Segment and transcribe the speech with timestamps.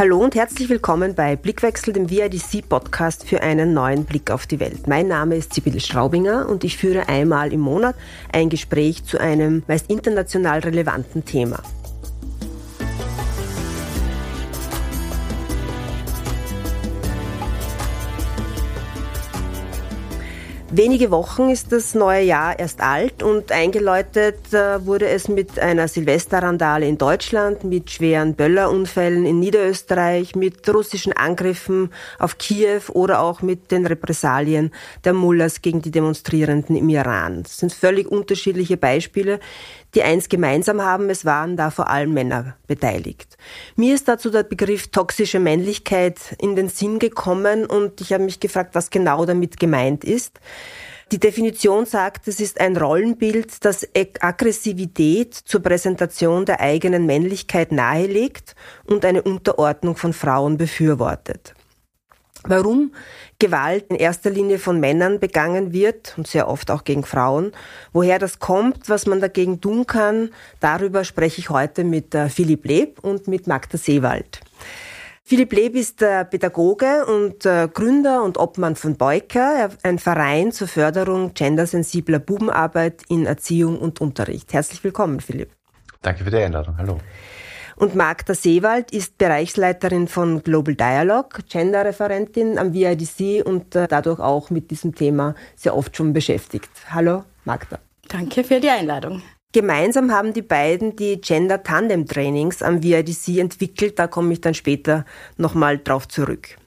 [0.00, 4.86] Hallo und herzlich willkommen bei Blickwechsel, dem VIDC-Podcast für einen neuen Blick auf die Welt.
[4.86, 7.94] Mein Name ist Sibylle Straubinger und ich führe einmal im Monat
[8.32, 11.62] ein Gespräch zu einem meist international relevanten Thema.
[20.72, 25.88] Wenige Wochen ist das neue Jahr erst alt und eingeläutet äh, wurde es mit einer
[25.88, 31.90] Silvesterrandale in Deutschland, mit schweren Böllerunfällen in Niederösterreich, mit russischen Angriffen
[32.20, 34.70] auf Kiew oder auch mit den Repressalien
[35.02, 37.42] der Mullahs gegen die Demonstrierenden im Iran.
[37.42, 39.40] Das sind völlig unterschiedliche Beispiele,
[39.94, 43.36] die eins gemeinsam haben, es waren da vor allem Männer beteiligt.
[43.76, 48.40] Mir ist dazu der Begriff toxische Männlichkeit in den Sinn gekommen und ich habe mich
[48.40, 50.40] gefragt, was genau damit gemeint ist.
[51.12, 53.88] Die Definition sagt, es ist ein Rollenbild, das
[54.20, 61.54] Aggressivität zur Präsentation der eigenen Männlichkeit nahelegt und eine Unterordnung von Frauen befürwortet.
[62.44, 62.92] Warum
[63.38, 67.52] Gewalt in erster Linie von Männern begangen wird und sehr oft auch gegen Frauen,
[67.92, 72.64] woher das kommt, was man dagegen tun kann, darüber spreche ich heute mit äh, Philipp
[72.64, 74.40] Leb und mit Magda Seewald.
[75.22, 80.66] Philipp Leb ist äh, Pädagoge und äh, Gründer und Obmann von Beuker, ein Verein zur
[80.66, 84.52] Förderung gendersensibler Bubenarbeit in Erziehung und Unterricht.
[84.52, 85.52] Herzlich willkommen, Philipp.
[86.02, 86.76] Danke für die Einladung.
[86.78, 86.98] Hallo.
[87.80, 94.50] Und Magda Seewald ist Bereichsleiterin von Global Dialogue, Gender-Referentin am VIDC und äh, dadurch auch
[94.50, 96.68] mit diesem Thema sehr oft schon beschäftigt.
[96.90, 97.78] Hallo, Magda.
[98.06, 99.22] Danke für die Einladung.
[99.52, 103.98] Gemeinsam haben die beiden die Gender Tandem Trainings am VIDC entwickelt.
[103.98, 105.06] Da komme ich dann später
[105.38, 106.58] nochmal drauf zurück.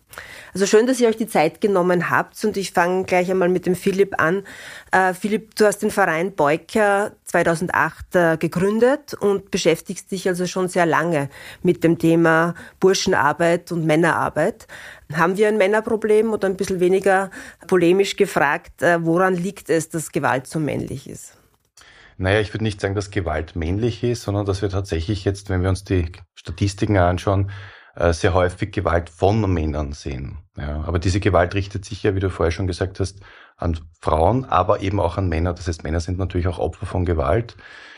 [0.53, 3.66] Also schön, dass ihr euch die Zeit genommen habt und ich fange gleich einmal mit
[3.66, 4.44] dem Philipp an.
[4.92, 10.67] Äh, Philipp, du hast den Verein Beuker 2008 äh, gegründet und beschäftigst dich also schon
[10.67, 11.30] sehr lange
[11.64, 14.67] mit dem Thema Burschenarbeit und Männerarbeit.
[15.11, 17.31] Haben wir ein Männerproblem oder ein bisschen weniger
[17.66, 21.36] polemisch gefragt, äh, woran liegt es, dass Gewalt so männlich ist?
[22.17, 25.64] Naja, ich würde nicht sagen, dass Gewalt männlich ist, sondern dass wir tatsächlich jetzt, wenn
[25.64, 27.49] wir uns die Statistiken anschauen,
[27.95, 30.39] sehr häufig Gewalt von Männern sehen.
[30.58, 33.20] Ja, aber diese Gewalt richtet sich ja, wie du vorher schon gesagt hast,
[33.58, 35.54] an Frauen, aber eben auch an Männer.
[35.54, 37.55] Das heißt, Männer sind natürlich auch Opfer von Gewalt.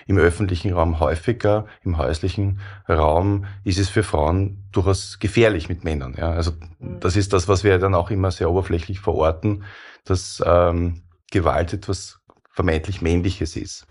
[0.07, 6.15] Im öffentlichen Raum häufiger, im häuslichen Raum ist es für Frauen durchaus gefährlich mit Männern.
[6.17, 9.63] Ja, also das ist das, was wir dann auch immer sehr oberflächlich verorten,
[10.03, 11.01] dass ähm,
[11.31, 12.19] Gewalt etwas
[12.51, 13.87] vermeintlich Männliches ist.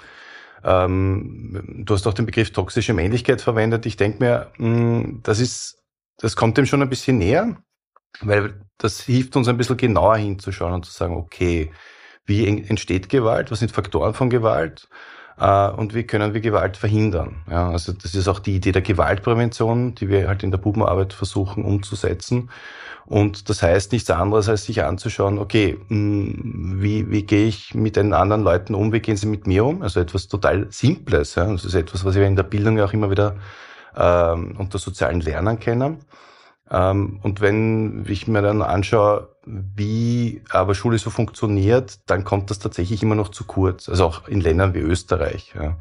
[0.62, 3.84] Ähm, du hast auch den Begriff toxische Männlichkeit verwendet.
[3.84, 5.83] Ich denke mir, mh, hm, das ist
[6.18, 7.56] das kommt dem schon ein bisschen näher,
[8.20, 11.72] weil das hilft uns ein bisschen genauer hinzuschauen und zu sagen, okay,
[12.26, 14.88] wie entsteht Gewalt, was sind Faktoren von Gewalt
[15.38, 17.44] äh, und wie können wir Gewalt verhindern.
[17.50, 21.12] Ja, also das ist auch die Idee der Gewaltprävention, die wir halt in der Bubenarbeit
[21.12, 22.50] versuchen umzusetzen.
[23.06, 27.96] Und das heißt nichts anderes, als sich anzuschauen, okay, hm, wie, wie gehe ich mit
[27.96, 29.82] den anderen Leuten um, wie gehen sie mit mir um?
[29.82, 31.34] Also etwas total Simples.
[31.34, 31.44] Ja?
[31.44, 33.36] Das ist etwas, was wir in der Bildung auch immer wieder
[33.96, 35.98] ähm, unter sozialen Lernen kennen.
[36.70, 42.58] Ähm, und wenn ich mir dann anschaue, wie aber Schule so funktioniert, dann kommt das
[42.58, 43.88] tatsächlich immer noch zu kurz.
[43.88, 45.52] Also auch in Ländern wie Österreich.
[45.54, 45.76] Ja.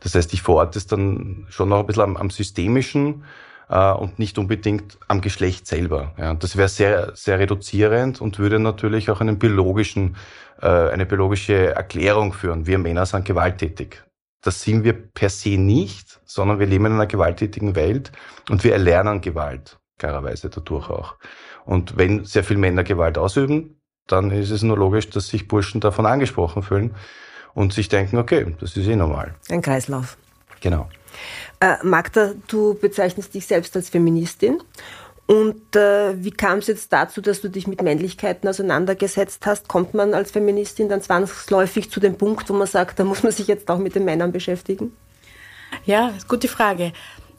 [0.00, 3.24] Das heißt, ich verorte es dann schon noch ein bisschen am, am Systemischen
[3.68, 6.12] äh, und nicht unbedingt am Geschlecht selber.
[6.16, 6.34] Ja.
[6.34, 10.16] Das wäre sehr, sehr reduzierend und würde natürlich auch einen biologischen,
[10.62, 12.66] äh, eine biologische Erklärung führen.
[12.66, 14.03] Wir Männer sind gewalttätig.
[14.44, 18.12] Das sind wir per se nicht, sondern wir leben in einer gewalttätigen Welt
[18.50, 21.16] und wir erlernen Gewalt, klarerweise dadurch auch.
[21.64, 25.80] Und wenn sehr viele Männer Gewalt ausüben, dann ist es nur logisch, dass sich Burschen
[25.80, 26.94] davon angesprochen fühlen
[27.54, 29.34] und sich denken, okay, das ist eh normal.
[29.48, 30.18] Ein Kreislauf.
[30.60, 30.88] Genau.
[31.60, 34.60] Äh, Magda, du bezeichnest dich selbst als Feministin
[35.26, 39.68] und äh, wie kam es jetzt dazu, dass du dich mit Männlichkeiten auseinandergesetzt hast?
[39.68, 43.32] Kommt man als Feministin dann zwangsläufig zu dem Punkt, wo man sagt, da muss man
[43.32, 44.94] sich jetzt auch mit den Männern beschäftigen?
[45.86, 46.92] Ja, gute Frage.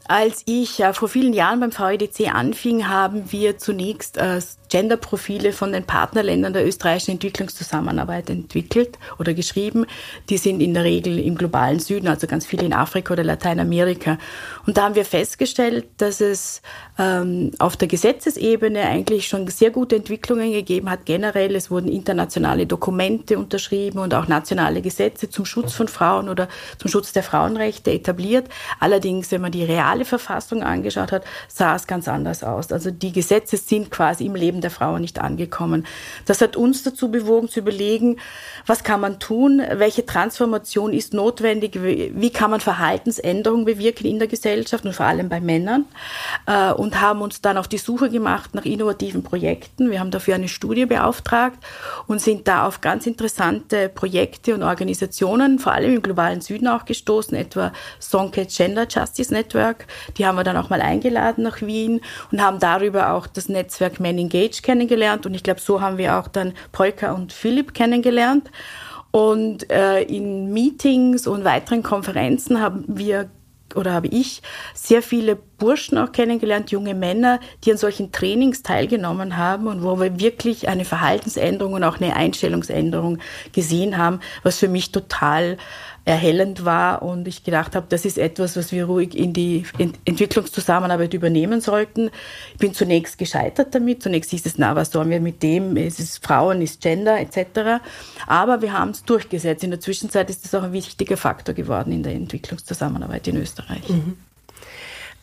[0.08, 4.40] Als ich äh, vor vielen Jahren beim VEDC anfing, haben wir zunächst äh,
[4.76, 9.86] Genderprofile von den Partnerländern der österreichischen Entwicklungszusammenarbeit entwickelt oder geschrieben.
[10.28, 14.18] Die sind in der Regel im globalen Süden, also ganz viele in Afrika oder Lateinamerika.
[14.68, 16.62] Und da haben wir festgestellt, dass es
[17.00, 21.06] ähm, auf der Gesetzesebene eigentlich schon sehr gute Entwicklungen gegeben hat.
[21.06, 26.50] Generell, es wurden internationale Dokumente unterschrieben und auch nationale Gesetze zum Schutz von Frauen oder
[26.80, 28.50] zum Schutz der Frauenrechte etabliert.
[28.82, 32.74] Allerdings, wenn man die reale Verfassung angeschaut hat, sah es ganz anders aus.
[32.74, 35.86] Also die Gesetze sind quasi im Leben der Frauen nicht angekommen.
[36.26, 38.18] Das hat uns dazu bewogen zu überlegen,
[38.66, 44.28] was kann man tun, welche Transformation ist notwendig, wie kann man Verhaltensänderungen bewirken in der
[44.28, 45.86] Gesellschaft und vor allem bei Männern
[46.48, 49.92] äh, und haben uns dann auf die Suche gemacht nach innovativen Projekten.
[49.92, 51.60] Wir haben dafür eine Studie beauftragt
[52.08, 56.86] und sind da auf ganz interessante Projekte und Organisationen, vor allem im globalen Süden auch
[56.86, 59.86] gestoßen, etwa Sonke Gender Justice Network.
[60.18, 62.02] Die haben wir dann auch mal eingeladen nach Wien
[62.32, 65.26] und haben darüber auch das Netzwerk Men Engage kennengelernt.
[65.26, 68.50] Und ich glaube, so haben wir auch dann Polka und Philipp kennengelernt.
[69.12, 73.30] Und äh, in Meetings und weiteren Konferenzen haben wir
[73.76, 74.42] oder habe ich
[74.74, 80.00] sehr viele Burschen auch kennengelernt, junge Männer, die an solchen Trainings teilgenommen haben und wo
[80.00, 83.20] wir wirklich eine Verhaltensänderung und auch eine Einstellungsänderung
[83.54, 85.58] gesehen haben, was für mich total
[86.06, 89.66] erhellend war und ich gedacht habe, das ist etwas, was wir ruhig in die
[90.06, 92.12] Entwicklungszusammenarbeit übernehmen sollten.
[92.54, 94.04] Ich bin zunächst gescheitert damit.
[94.04, 95.76] Zunächst hieß es, na, was sollen wir mit dem?
[95.78, 97.84] Es ist Frauen, ist Gender etc.
[98.28, 99.64] Aber wir haben es durchgesetzt.
[99.64, 103.90] In der Zwischenzeit ist das auch ein wichtiger Faktor geworden in der Entwicklungszusammenarbeit in Österreich.
[103.90, 104.18] Mhm.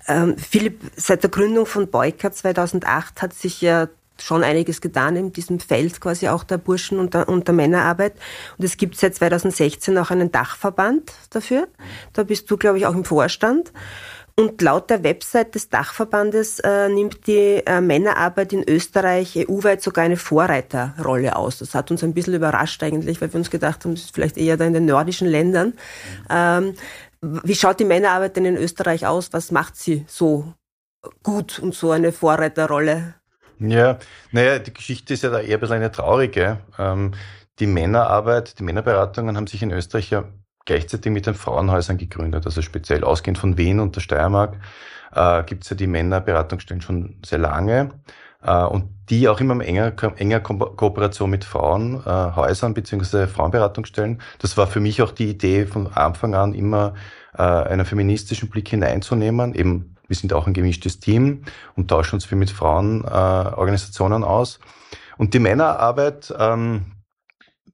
[0.09, 3.89] Ähm, Philipp, seit der Gründung von Boyka 2008 hat sich ja
[4.23, 8.15] schon einiges getan in diesem Feld quasi auch der Burschen- und der, und der Männerarbeit.
[8.59, 11.69] Und es gibt seit 2016 auch einen Dachverband dafür.
[12.13, 13.73] Da bist du, glaube ich, auch im Vorstand.
[14.35, 20.05] Und laut der Website des Dachverbandes äh, nimmt die äh, Männerarbeit in Österreich EU-weit sogar
[20.05, 21.59] eine Vorreiterrolle aus.
[21.59, 24.39] Das hat uns ein bisschen überrascht eigentlich, weil wir uns gedacht haben, das ist vielleicht
[24.39, 25.75] eher da in den nordischen Ländern.
[26.31, 26.75] Ähm,
[27.21, 29.33] wie schaut die Männerarbeit denn in Österreich aus?
[29.33, 30.55] Was macht sie so
[31.23, 33.15] gut und so eine Vorreiterrolle?
[33.63, 33.99] Ja,
[34.33, 36.59] naja, die Geschichte ist ja da eher ein bisschen eine traurige.
[36.79, 37.13] Ähm,
[37.61, 40.25] die Männerarbeit, die Männerberatungen haben sich in Österreich ja
[40.65, 42.45] gleichzeitig mit den Frauenhäusern gegründet.
[42.45, 44.57] Also speziell ausgehend von Wien und der Steiermark
[45.13, 47.91] äh, gibt es ja die Männerberatungsstellen schon sehr lange.
[48.43, 53.29] Äh, und die auch immer enger, enger Ko Kooperation mit Frauenhäusern äh, bzw.
[53.29, 54.21] Frauenberatungsstellen.
[54.41, 56.95] Das war für mich auch die Idee von Anfang an immer
[57.37, 61.41] äh, einen feministischen Blick hineinzunehmen, eben wir sind auch ein gemischtes Team
[61.75, 64.61] und tauschen uns viel mit Frauenorganisationen äh, aus.
[65.17, 66.93] Und die Männerarbeit ähm,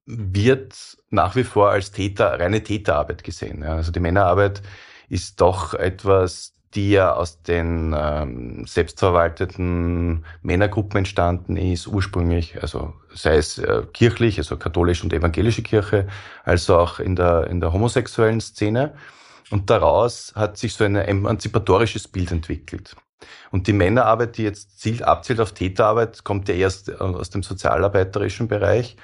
[0.05, 3.61] wird nach wie vor als Täter, reine Täterarbeit gesehen.
[3.61, 3.75] Ja.
[3.75, 4.61] Also die Männerarbeit
[5.09, 13.35] ist doch etwas, die ja aus den ähm, selbstverwalteten Männergruppen entstanden ist, ursprünglich, also sei
[13.35, 16.07] es äh, kirchlich, also katholische und evangelische Kirche,
[16.45, 18.93] als auch in der, in der homosexuellen Szene.
[19.51, 22.95] Und daraus hat sich so ein emanzipatorisches Bild entwickelt.
[23.51, 27.43] Und die Männerarbeit, die jetzt zielt, abzielt auf Täterarbeit, kommt ja erst äh, aus dem
[27.43, 28.95] sozialarbeiterischen Bereich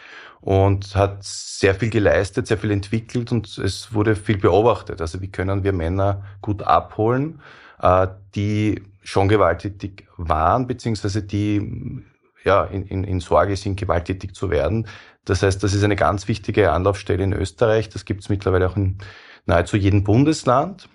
[0.41, 5.01] und hat sehr viel geleistet, sehr viel entwickelt und es wurde viel beobachtet.
[5.01, 7.41] Also wie können wir Männer gut abholen,
[7.81, 12.03] äh, die schon gewalttätig waren, beziehungsweise die
[12.43, 14.87] ja, in, in, in Sorge sind, gewalttätig zu werden.
[15.25, 17.89] Das heißt, das ist eine ganz wichtige Anlaufstelle in Österreich.
[17.89, 18.99] Das gibt es mittlerweile auch in
[19.45, 20.89] nahezu jedem Bundesland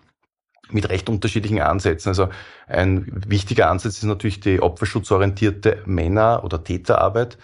[0.70, 2.10] mit recht unterschiedlichen Ansätzen.
[2.10, 2.28] Also
[2.66, 7.38] ein wichtiger Ansatz ist natürlich die opferschutzorientierte Männer- oder Täterarbeit,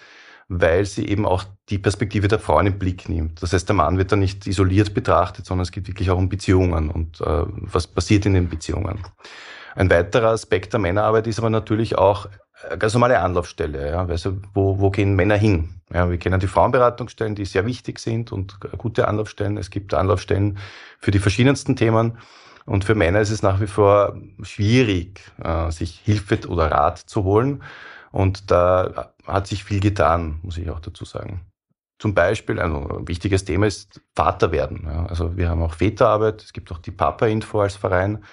[0.47, 3.41] weil sie eben auch die Perspektive der Frauen im Blick nimmt.
[3.43, 6.29] Das heißt, der Mann wird da nicht isoliert betrachtet, sondern es geht wirklich auch um
[6.29, 9.03] Beziehungen und äh, was passiert in den Beziehungen.
[9.75, 12.27] Ein weiterer Aspekt der Männerarbeit ist aber natürlich auch
[12.79, 13.91] ganz normale Anlaufstelle.
[13.91, 14.05] Ja.
[14.05, 15.81] Also wo, wo gehen Männer hin?
[15.93, 19.57] Ja, wir kennen die Frauenberatungsstellen, die sehr wichtig sind und gute Anlaufstellen.
[19.57, 20.57] Es gibt Anlaufstellen
[20.99, 22.17] für die verschiedensten Themen.
[22.65, 27.23] Und für Männer ist es nach wie vor schwierig, äh, sich Hilfe oder Rat zu
[27.23, 27.63] holen.
[28.11, 31.45] Und da hat sich viel getan, muss ich auch dazu sagen.
[31.99, 34.87] Zum Beispiel, also ein wichtiges Thema ist Vater werden.
[34.87, 38.23] Also wir haben auch Väterarbeit, es gibt auch die Papa-Info als Verein,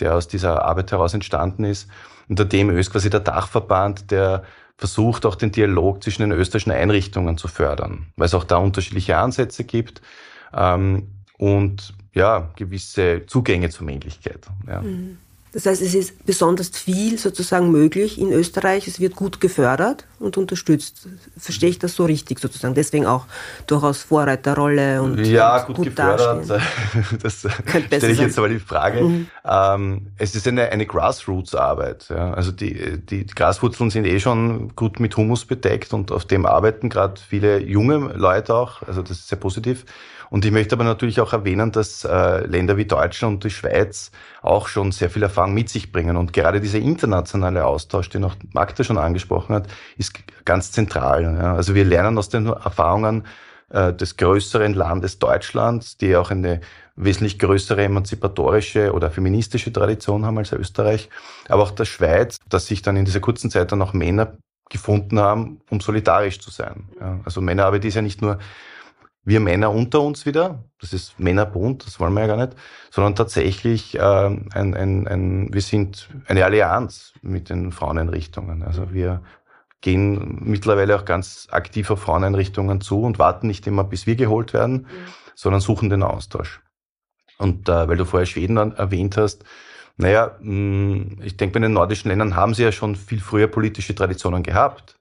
[0.00, 1.90] der aus dieser Arbeit heraus entstanden ist.
[2.28, 4.42] Unter dem ist quasi der Dachverband, der
[4.76, 9.16] versucht auch den Dialog zwischen den österreichischen Einrichtungen zu fördern, weil es auch da unterschiedliche
[9.16, 10.02] Ansätze gibt
[10.54, 14.46] ähm, und ja, gewisse Zugänge zur Männlichkeit.
[14.66, 14.82] Ja.
[14.82, 15.18] Mhm.
[15.56, 18.86] Das heißt, es ist besonders viel sozusagen möglich in Österreich.
[18.86, 21.08] Es wird gut gefördert und unterstützt.
[21.38, 22.74] Verstehe ich das so richtig sozusagen?
[22.74, 23.24] Deswegen auch
[23.66, 26.50] durchaus Vorreiterrolle und ja gut, gut gefördert.
[26.50, 27.16] Dastehen.
[27.22, 29.00] Das stelle ich jetzt aber die Frage.
[29.00, 29.28] Mhm.
[29.46, 32.10] Ähm, es ist eine, eine Grassroots-Arbeit.
[32.10, 32.34] Ja.
[32.34, 36.44] Also die, die, die Graswurzeln sind eh schon gut mit Humus bedeckt und auf dem
[36.44, 38.82] arbeiten gerade viele junge Leute auch.
[38.82, 39.86] Also das ist sehr positiv.
[40.30, 44.10] Und ich möchte aber natürlich auch erwähnen, dass äh, Länder wie Deutschland und die Schweiz
[44.42, 46.16] auch schon sehr viel Erfahrung mit sich bringen.
[46.16, 50.14] Und gerade dieser internationale Austausch, den auch Magda schon angesprochen hat, ist
[50.44, 51.24] ganz zentral.
[51.36, 53.24] Also wir lernen aus den Erfahrungen
[53.70, 56.60] äh, des größeren Landes Deutschlands, die auch eine
[56.96, 61.10] wesentlich größere emanzipatorische oder feministische Tradition haben als Österreich,
[61.48, 64.38] aber auch der Schweiz, dass sich dann in dieser kurzen Zeit dann auch Männer
[64.70, 66.88] gefunden haben, um solidarisch zu sein.
[67.24, 68.38] Also Männerarbeit ist ja nicht nur
[69.26, 72.56] wir Männer unter uns wieder, das ist Männerbund, das wollen wir ja gar nicht,
[72.90, 78.62] sondern tatsächlich äh, ein, ein, ein, wir sind eine Allianz mit den Fraueneinrichtungen.
[78.62, 79.22] Also wir
[79.80, 84.54] gehen mittlerweile auch ganz aktiv auf Fraueneinrichtungen zu und warten nicht immer, bis wir geholt
[84.54, 84.86] werden, mhm.
[85.34, 86.62] sondern suchen den Austausch.
[87.36, 89.44] Und äh, weil du vorher Schweden erwähnt hast,
[89.96, 93.94] naja, mh, ich denke, bei den nordischen Ländern haben sie ja schon viel früher politische
[93.94, 94.96] Traditionen gehabt.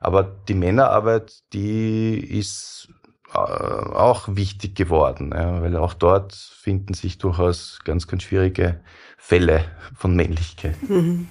[0.00, 2.88] Aber die Männerarbeit, die ist
[3.32, 8.80] auch wichtig geworden, ja, weil auch dort finden sich durchaus ganz, ganz schwierige
[9.16, 10.76] Fälle von Männlichkeit.
[10.88, 11.28] Mhm.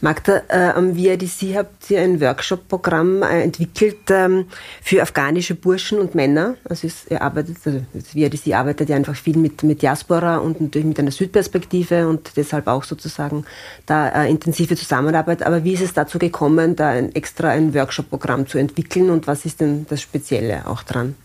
[0.00, 4.46] Magda, äh, am VIDC habt ihr ein Workshop-Programm äh, entwickelt ähm,
[4.80, 6.54] für afghanische Burschen und Männer.
[6.68, 10.60] Also es, ihr arbeitet, also das VIDC arbeitet ja einfach viel mit, mit Diaspora und
[10.60, 13.44] natürlich mit einer Südperspektive und deshalb auch sozusagen
[13.86, 15.42] da äh, intensive Zusammenarbeit.
[15.42, 19.44] Aber wie ist es dazu gekommen, da ein, extra ein Workshop-Programm zu entwickeln und was
[19.44, 21.16] ist denn das Spezielle auch dran?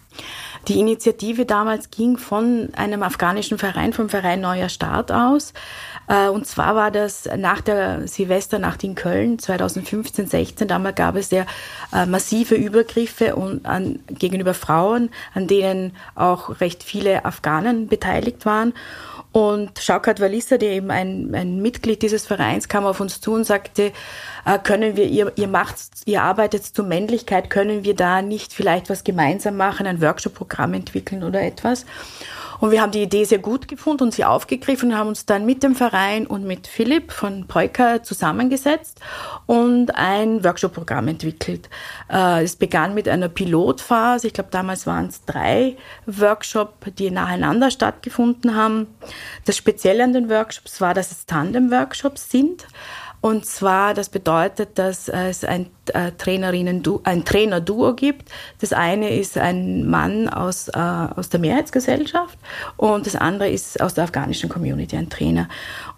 [0.69, 5.53] Die Initiative damals ging von einem afghanischen Verein, vom Verein Neuer Start aus.
[6.07, 10.67] Äh, und zwar war das nach der Silvesternacht in Köln 2015, 16.
[10.69, 11.45] Damals gab es sehr
[11.93, 18.73] äh, massive Übergriffe und an, gegenüber Frauen, an denen auch recht viele Afghanen beteiligt waren.
[19.33, 23.45] Und Schaukat Walissa, der eben ein, ein Mitglied dieses Vereins, kam auf uns zu und
[23.45, 23.91] sagte,
[24.45, 25.75] äh, können wir, ihr, ihr macht,
[26.05, 31.23] ihr arbeitet zur Männlichkeit, können wir da nicht vielleicht was gemeinsam machen, ein Workshop-Programm entwickeln
[31.23, 31.87] oder etwas?
[32.63, 35.45] Und wir haben die Idee sehr gut gefunden und sie aufgegriffen und haben uns dann
[35.45, 39.01] mit dem Verein und mit Philipp von Peuker zusammengesetzt
[39.47, 41.67] und ein Workshop-Programm entwickelt.
[42.09, 44.27] Äh, es begann mit einer Pilotphase.
[44.27, 48.87] Ich glaube, damals waren es drei Workshops, die nacheinander stattgefunden haben.
[49.43, 52.65] Das Spezielle an den Workshops war, dass es Tandem-Workshops sind.
[53.23, 58.29] Und zwar, das bedeutet, dass es ein äh, Trainerinnen ein Trainer-Duo gibt.
[58.59, 62.37] Das eine ist ein Mann aus, äh, aus der Mehrheitsgesellschaft
[62.75, 65.47] und das andere ist aus der afghanischen Community ein Trainer.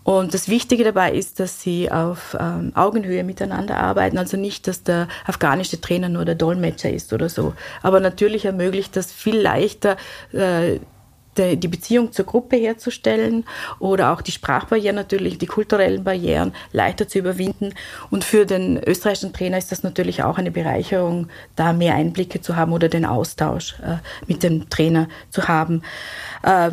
[0.04, 4.20] Und das Wichtige dabei ist, dass sie auf ähm, Augenhöhe miteinander arbeiten.
[4.20, 7.54] Also nicht, dass der afghanische Trainer nur der Dolmetscher ist oder so.
[7.82, 9.98] Aber natürlich ermöglicht das viel leichter
[10.32, 10.78] äh,
[11.38, 13.46] die Beziehung zur Gruppe herzustellen
[13.80, 17.74] oder auch die Sprachbarrieren natürlich, die kulturellen Barrieren leichter zu überwinden.
[18.10, 22.56] Und für den österreichischen Trainer ist das natürlich auch eine Bereicherung, da mehr Einblicke zu
[22.56, 25.82] haben oder den Austausch äh, mit dem Trainer zu haben.
[26.44, 26.72] Äh,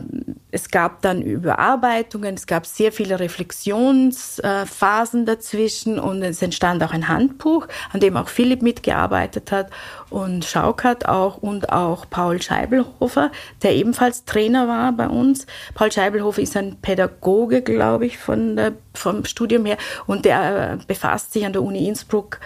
[0.53, 7.09] es gab dann Überarbeitungen, es gab sehr viele Reflexionsphasen dazwischen und es entstand auch ein
[7.09, 9.71] Handbuch, an dem auch Philipp mitgearbeitet hat
[10.11, 13.33] und Schaukert auch und auch Paul Scheibelhofer,
[13.63, 15.47] der ebenfalls Trainer war bei uns.
[15.75, 21.33] Paul Scheibelhofer ist ein Pädagoge, glaube ich, von der, vom Studium her und der befasst
[21.33, 22.41] sich an der Uni Innsbruck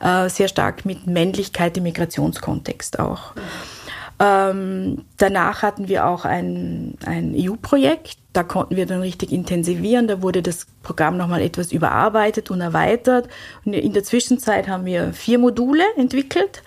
[0.00, 3.34] äh, sehr stark mit Männlichkeit im Migrationskontext auch.
[3.34, 3.40] Mhm.
[4.20, 8.18] Ähm, danach hatten wir auch ein, ein EU-Projekt.
[8.34, 10.08] Da konnten wir dann richtig intensivieren.
[10.08, 13.28] Da wurde das Programm nochmal etwas überarbeitet und erweitert.
[13.64, 16.62] Und in der Zwischenzeit haben wir vier Module entwickelt.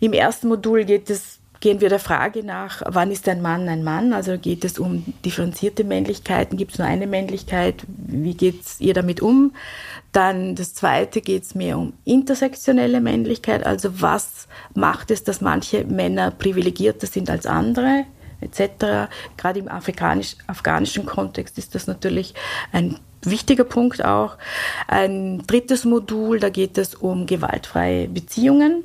[0.00, 3.84] Im ersten Modul geht es gehen wir der Frage nach, wann ist ein Mann ein
[3.84, 4.12] Mann?
[4.12, 6.58] Also geht es um differenzierte Männlichkeiten?
[6.58, 7.84] Gibt es nur eine Männlichkeit?
[7.86, 9.54] Wie geht ihr damit um?
[10.12, 13.64] Dann das zweite geht es mehr um intersektionelle Männlichkeit.
[13.64, 18.04] Also was macht es, dass manche Männer privilegierter sind als andere?
[18.42, 19.08] etc.
[19.36, 22.34] Gerade im afrikanisch, afghanischen Kontext ist das natürlich
[22.72, 24.36] ein wichtiger Punkt auch.
[24.88, 28.84] Ein drittes Modul, da geht es um gewaltfreie Beziehungen.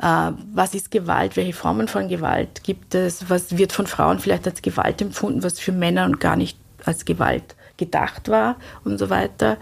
[0.00, 4.46] Äh, was ist Gewalt, welche Formen von Gewalt gibt es, was wird von Frauen vielleicht
[4.46, 9.10] als Gewalt empfunden, was für Männer und gar nicht als Gewalt gedacht war und so
[9.10, 9.58] weiter.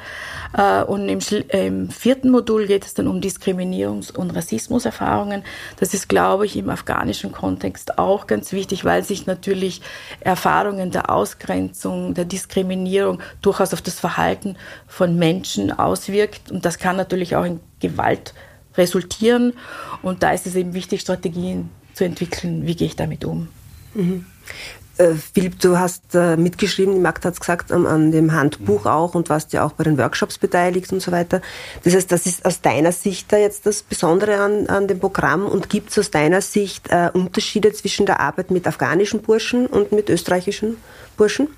[0.56, 5.42] Äh, und im, im, vierten Modul geht es dann um Diskriminierungs- und Rassismuserfahrungen.
[5.78, 9.80] Das ist, glaube ich, im afghanischen Kontext auch ganz wichtig, weil sich natürlich
[10.20, 16.50] Erfahrungen der Ausgrenzung, der Diskriminierung durchaus auf das Verhalten von Menschen auswirkt.
[16.50, 18.34] Und das kann natürlich auch in Gewalt
[18.76, 19.54] resultieren.
[20.02, 23.48] Und da ist es eben wichtig, Strategien zu entwickeln, wie gehe ich damit um.
[23.94, 24.26] Mhm.
[25.00, 28.85] Äh, Philipp, du hast äh, mitgeschrieben, die Magd hat es gesagt, an, an, dem Handbuch
[28.85, 28.90] mhm.
[28.90, 31.40] auch und warst ja auch bei den Workshops beteiligt und so weiter.
[31.85, 35.47] Das heißt, das ist aus deiner Sicht da jetzt das Besondere an, an dem Programm
[35.47, 39.90] und gibt es aus deiner Sicht äh, Unterschiede zwischen der Arbeit mit afghanischen Burschen und
[39.90, 40.76] mit österreichischen
[41.16, 41.49] Burschen?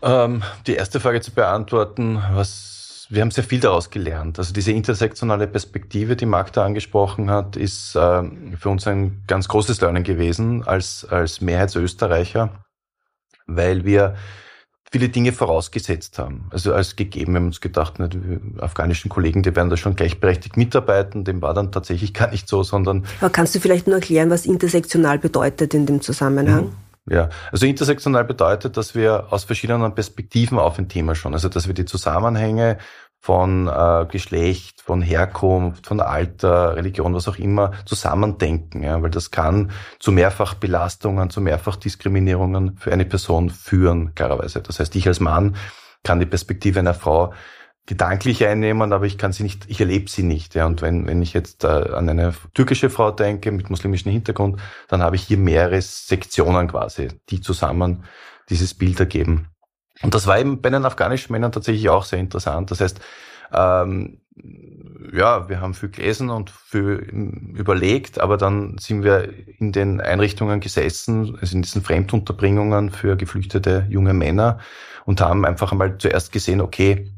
[0.00, 2.83] Ähm, die erste Frage zu beantworten, was
[3.14, 4.38] wir haben sehr viel daraus gelernt.
[4.38, 8.22] Also diese intersektionale Perspektive, die Magda angesprochen hat, ist äh,
[8.58, 12.64] für uns ein ganz großes Lernen gewesen als, als Mehrheitsösterreicher,
[13.46, 14.16] weil wir
[14.90, 16.46] viele Dinge vorausgesetzt haben.
[16.50, 19.96] Also als gegeben, wir haben uns gedacht, ne, die afghanischen Kollegen, die werden da schon
[19.96, 21.24] gleichberechtigt mitarbeiten.
[21.24, 23.04] Dem war dann tatsächlich gar nicht so, sondern.
[23.20, 26.72] Aber kannst du vielleicht nur erklären, was intersektional bedeutet in dem Zusammenhang?
[27.10, 31.34] Ja, also intersektional bedeutet, dass wir aus verschiedenen Perspektiven auf ein Thema schauen.
[31.34, 32.78] Also dass wir die Zusammenhänge
[33.24, 38.82] von äh, Geschlecht, von Herkunft, von Alter, Religion, was auch immer, zusammendenken.
[38.82, 44.60] Ja, weil das kann zu Mehrfachbelastungen, zu Mehrfachdiskriminierungen für eine Person führen, klarerweise.
[44.60, 45.56] Das heißt, ich als Mann
[46.02, 47.32] kann die Perspektive einer Frau
[47.86, 50.54] gedanklich einnehmen, aber ich kann sie nicht, ich erlebe sie nicht.
[50.54, 50.66] Ja.
[50.66, 55.00] Und wenn, wenn ich jetzt äh, an eine türkische Frau denke mit muslimischem Hintergrund, dann
[55.00, 58.04] habe ich hier mehrere Sektionen quasi, die zusammen
[58.50, 59.48] dieses Bild ergeben.
[60.04, 62.70] Und das war eben bei den afghanischen Männern tatsächlich auch sehr interessant.
[62.70, 63.00] Das heißt,
[63.52, 64.20] ähm,
[65.12, 66.96] ja, wir haben viel gelesen und viel
[67.56, 73.86] überlegt, aber dann sind wir in den Einrichtungen gesessen, also in diesen Fremdunterbringungen für geflüchtete
[73.88, 74.58] junge Männer
[75.04, 77.12] und haben einfach einmal zuerst gesehen, okay,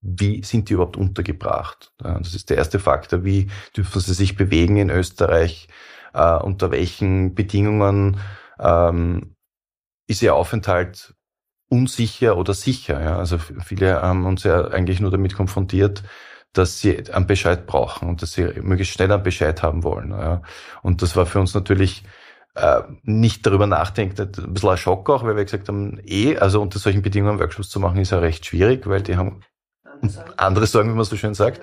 [0.00, 1.92] wie sind die überhaupt untergebracht?
[1.98, 3.24] Das ist der erste Faktor.
[3.24, 5.68] Wie dürfen sie sich bewegen in Österreich?
[6.14, 8.20] Äh, unter welchen Bedingungen
[8.60, 9.34] ähm,
[10.06, 11.14] ist ihr Aufenthalt
[11.68, 13.00] unsicher oder sicher.
[13.02, 13.18] Ja?
[13.18, 16.02] Also viele haben uns ja eigentlich nur damit konfrontiert,
[16.52, 20.10] dass sie einen Bescheid brauchen und dass sie möglichst schnell einen Bescheid haben wollen.
[20.10, 20.42] Ja?
[20.82, 22.04] Und das war für uns natürlich
[22.54, 26.60] äh, nicht darüber nachdenkt, ein bisschen ein Schock auch, weil wir gesagt haben, eh, also
[26.60, 29.42] unter solchen Bedingungen Workshops zu machen, ist ja recht schwierig, weil die haben
[30.36, 31.60] andere Sorgen, wie man so schön sagt.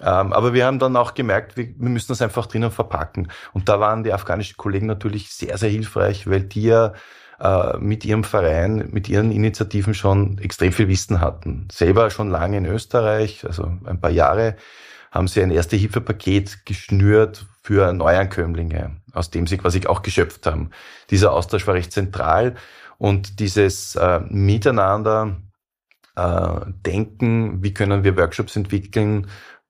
[0.00, 3.30] Ähm, aber wir haben dann auch gemerkt, wir, wir müssen das einfach drinnen verpacken.
[3.52, 6.92] Und da waren die afghanischen Kollegen natürlich sehr, sehr hilfreich, weil die ja
[7.40, 11.68] äh, mit ihrem Verein, mit ihren Initiativen schon extrem viel Wissen hatten.
[11.70, 14.56] Selber schon lange in Österreich, also ein paar Jahre,
[15.10, 20.70] haben sie ein Erste-Hilfe-Paket geschnürt für Neuankömmlinge, aus dem sie quasi auch geschöpft haben.
[21.10, 22.56] Dieser Austausch war recht zentral
[22.98, 25.36] und dieses äh, Miteinander
[26.16, 29.28] äh, denken, wie können wir Workshops entwickeln,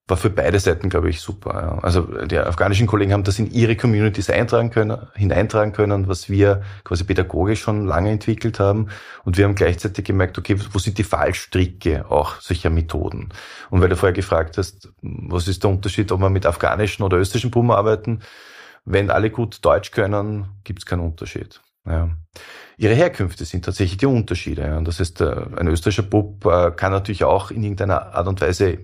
[0.09, 1.79] war für beide Seiten, glaube ich, super.
[1.83, 6.63] Also die afghanischen Kollegen haben das in ihre Communities eintragen können, hineintragen können, was wir
[6.85, 8.89] quasi pädagogisch schon lange entwickelt haben.
[9.25, 13.29] Und wir haben gleichzeitig gemerkt, okay, wo sind die Fallstricke auch solcher Methoden?
[13.71, 17.19] Und weil du vorher gefragt hast, was ist der Unterschied, ob wir mit afghanischen oder
[17.19, 18.21] österreichischen Buben arbeiten?
[18.85, 21.61] Wenn alle gut Deutsch können, gibt es keinen Unterschied.
[21.87, 22.09] Ja.
[22.79, 24.77] Ihre Herkünfte sind tatsächlich die Unterschiede.
[24.77, 28.41] Und das heißt, äh, ein österreichischer Bub äh, kann natürlich auch in irgendeiner Art und
[28.41, 28.79] Weise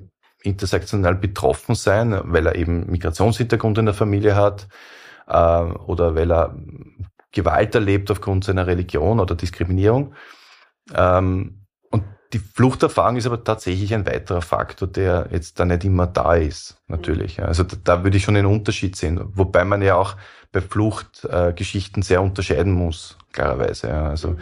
[0.45, 4.69] intersektional betroffen sein, weil er eben Migrationshintergrund in der Familie hat
[5.27, 6.55] äh, oder weil er
[7.33, 10.15] Gewalt erlebt aufgrund seiner Religion oder Diskriminierung.
[10.95, 16.07] Ähm, und die Fluchterfahrung ist aber tatsächlich ein weiterer Faktor, der jetzt da nicht immer
[16.07, 17.43] da ist, natürlich.
[17.43, 20.17] Also da, da würde ich schon einen Unterschied sehen, wobei man ja auch
[20.53, 23.89] bei Fluchtgeschichten äh, sehr unterscheiden muss, klarerweise.
[23.89, 24.09] Ja.
[24.11, 24.37] Also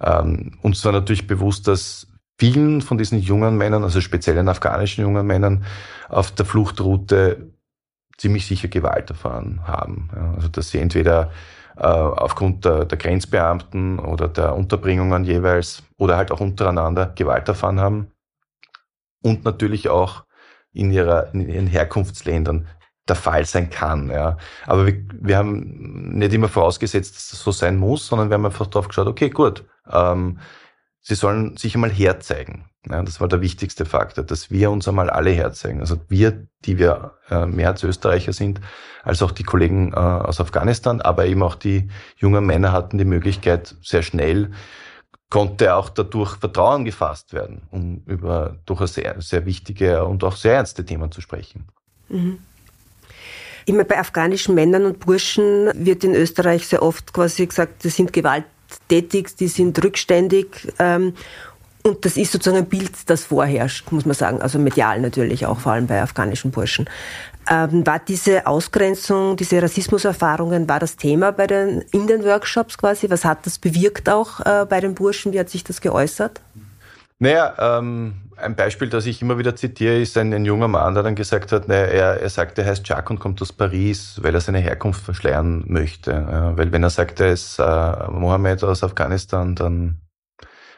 [0.00, 2.08] ähm, uns war natürlich bewusst, dass
[2.42, 5.64] vielen von diesen jungen Männern, also speziell den afghanischen jungen Männern,
[6.08, 7.52] auf der Fluchtroute
[8.16, 10.10] ziemlich sicher Gewalt erfahren haben.
[10.34, 11.30] Also dass sie entweder
[11.76, 17.78] äh, aufgrund der, der, Grenzbeamten oder der Unterbringungen jeweils oder halt auch untereinander Gewalt erfahren
[17.78, 18.10] haben
[19.22, 20.24] und natürlich auch
[20.72, 22.66] in, ihrer, in ihren Herkunftsländern
[23.06, 24.10] der Fall sein kann.
[24.10, 24.36] Ja.
[24.66, 28.46] Aber wir, wir haben nicht immer vorausgesetzt, dass das so sein muss, sondern wir haben
[28.46, 30.40] einfach darauf geschaut, okay, gut, ähm,
[31.02, 32.64] sie sollen sich einmal herzeigen.
[32.88, 35.80] Ja, das war der wichtigste Faktor, dass wir uns einmal alle herzeigen.
[35.80, 38.60] Also wir, die wir äh, mehr als Österreicher sind,
[39.04, 43.04] als auch die Kollegen äh, aus Afghanistan, aber eben auch die jungen Männer hatten die
[43.04, 44.50] Möglichkeit, sehr schnell
[45.32, 50.56] konnte auch dadurch Vertrauen gefasst werden, um über durchaus sehr, sehr wichtige und auch sehr
[50.56, 51.68] ernste Themen zu sprechen.
[52.10, 52.38] Mhm.
[53.64, 58.12] Immer bei afghanischen Männern und Burschen wird in Österreich sehr oft quasi gesagt, das sind
[58.12, 58.44] Gewalt
[58.88, 60.72] tätig, die sind rückständig.
[60.78, 61.14] Ähm,
[61.82, 64.40] und das ist sozusagen ein Bild, das vorherrscht, muss man sagen.
[64.40, 66.88] Also medial natürlich auch, vor allem bei afghanischen Burschen.
[67.50, 73.10] Ähm, war diese Ausgrenzung, diese Rassismuserfahrungen, war das Thema bei den, in den Workshops quasi?
[73.10, 75.32] Was hat das bewirkt auch äh, bei den Burschen?
[75.32, 76.40] Wie hat sich das geäußert?
[77.22, 81.04] Naja, ähm, ein Beispiel, das ich immer wieder zitiere, ist ein, ein junger Mann, der
[81.04, 84.34] dann gesagt hat, naja, er, er sagt, er heißt Jacques und kommt aus Paris, weil
[84.34, 86.10] er seine Herkunft verschleiern möchte.
[86.10, 90.00] Äh, weil wenn er sagt, er ist äh, Mohammed aus Afghanistan, dann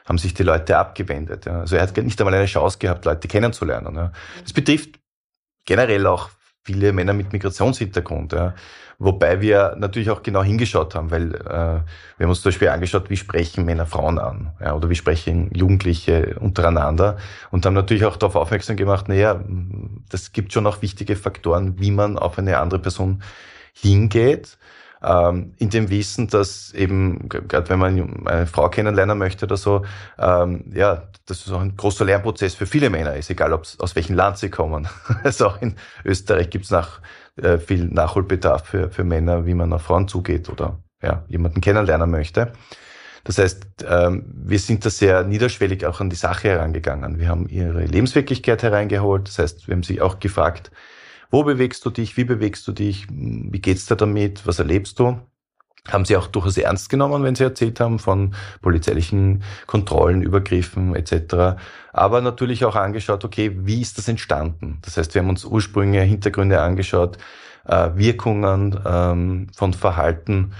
[0.05, 1.47] haben sich die Leute abgewendet.
[1.47, 1.61] Ja.
[1.61, 3.97] Also er hat nicht einmal eine Chance gehabt, Leute kennenzulernen.
[3.97, 4.13] Ja.
[4.43, 5.01] Das betrifft
[5.65, 6.29] generell auch
[6.65, 8.33] viele Männer mit Migrationshintergrund.
[8.33, 8.55] Ja.
[8.99, 11.85] Wobei wir natürlich auch genau hingeschaut haben, weil äh, wir
[12.21, 16.37] haben uns zum Beispiel angeschaut, wie sprechen Männer Frauen an ja, oder wie sprechen Jugendliche
[16.39, 17.19] untereinander
[17.51, 19.43] und haben natürlich auch darauf aufmerksam gemacht, naja,
[20.09, 23.23] das gibt schon auch wichtige Faktoren, wie man auf eine andere Person
[23.73, 24.57] hingeht.
[25.05, 29.85] Ähm, in dem Wissen, dass eben, gerade wenn man eine Frau kennenlernen möchte oder so,
[30.19, 33.97] ähm, ja, das ist auch ein großer Lernprozess für viele Männer ist, egal ob aus
[33.97, 34.89] welchem Land sie kommen.
[35.25, 37.01] also auch in Österreich gibt es nach,
[37.37, 42.11] äh, viel Nachholbedarf für, für Männer, wie man auf Frauen zugeht oder ja, jemanden kennenlernen
[42.11, 42.53] möchte.
[43.25, 47.19] Das heißt, ähm, wir sind da sehr niederschwellig auch an die Sache herangegangen.
[47.19, 49.29] Wir haben ihre Lebenswirklichkeit hereingeholt.
[49.29, 50.71] Das heißt, wir haben sie auch gefragt,
[51.31, 55.19] wo bewegst du dich, wie bewegst du dich, wie geht's dir damit, was erlebst du?
[55.87, 61.61] Haben sie auch durchaus ernst genommen, wenn sie erzählt haben von polizeilichen Kontrollen, Übergriffen etc.
[61.93, 64.79] Aber natürlich auch angeschaut, okay, wie ist das entstanden?
[64.83, 67.19] Das heißt, wir haben uns Ursprünge, Hintergründe angeschaut,
[67.67, 70.53] äh, Wirkungen ähm, von Verhalten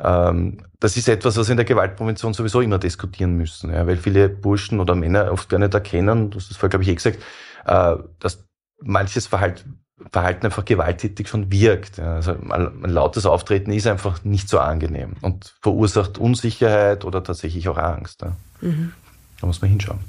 [0.00, 3.96] ähm, das ist etwas, was wir in der Gewaltprävention sowieso immer diskutieren müssen, ja, weil
[3.96, 7.18] viele Burschen oder Männer oft gar nicht erkennen, das ist vorher, glaube ich, eh gesagt,
[7.64, 8.44] äh, dass
[8.80, 12.00] manches Verhalten, Verhalten einfach gewalttätig schon wirkt.
[12.00, 17.78] Also ein, lautes Auftreten ist einfach nicht so angenehm und verursacht Unsicherheit oder tatsächlich auch
[17.78, 18.24] Angst.
[18.60, 18.92] Mhm.
[19.40, 20.00] Da muss man hinschauen.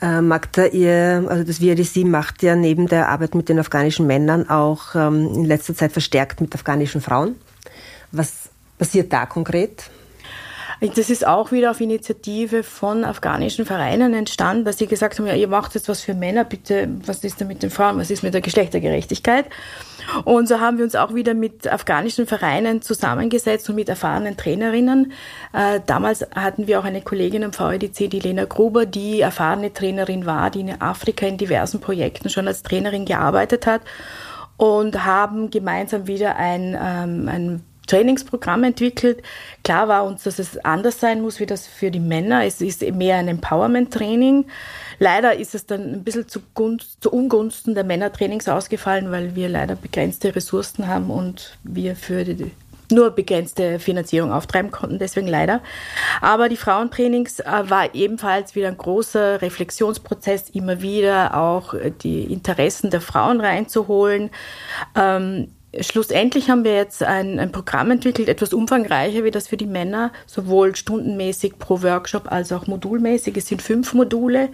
[0.00, 4.48] Äh, Magda, ihr, also das VRDC macht ja neben der Arbeit mit den afghanischen Männern
[4.48, 7.36] auch ähm, in letzter Zeit verstärkt mit afghanischen Frauen.
[8.10, 9.90] Was passiert da konkret?
[10.82, 15.34] Das ist auch wieder auf Initiative von afghanischen Vereinen entstanden, dass sie gesagt haben, ja,
[15.34, 18.24] ihr macht jetzt was für Männer, bitte, was ist denn mit den Frauen, was ist
[18.24, 19.46] mit der Geschlechtergerechtigkeit?
[20.24, 25.12] Und so haben wir uns auch wieder mit afghanischen Vereinen zusammengesetzt und mit erfahrenen Trainerinnen.
[25.52, 30.26] Äh, damals hatten wir auch eine Kollegin am VEDC, die Lena Gruber, die erfahrene Trainerin
[30.26, 33.82] war, die in Afrika in diversen Projekten schon als Trainerin gearbeitet hat
[34.56, 39.22] und haben gemeinsam wieder ein, ähm, ein Trainingsprogramm entwickelt.
[39.64, 42.44] Klar war uns, dass es anders sein muss wie das für die Männer.
[42.44, 44.46] Es ist mehr ein Empowerment-Training.
[44.98, 46.40] Leider ist es dann ein bisschen zu,
[47.00, 52.52] zu Ungunsten der Männertrainings ausgefallen, weil wir leider begrenzte Ressourcen haben und wir für die,
[52.90, 55.60] nur begrenzte Finanzierung auftreiben konnten, deswegen leider.
[56.20, 62.90] Aber die Frauentrainings äh, war ebenfalls wieder ein großer Reflexionsprozess, immer wieder auch die Interessen
[62.90, 64.30] der Frauen reinzuholen.
[64.94, 65.48] Ähm,
[65.80, 70.12] Schlussendlich haben wir jetzt ein, ein, Programm entwickelt, etwas umfangreicher wie das für die Männer,
[70.26, 73.38] sowohl stundenmäßig pro Workshop als auch modulmäßig.
[73.38, 74.50] Es sind fünf Module.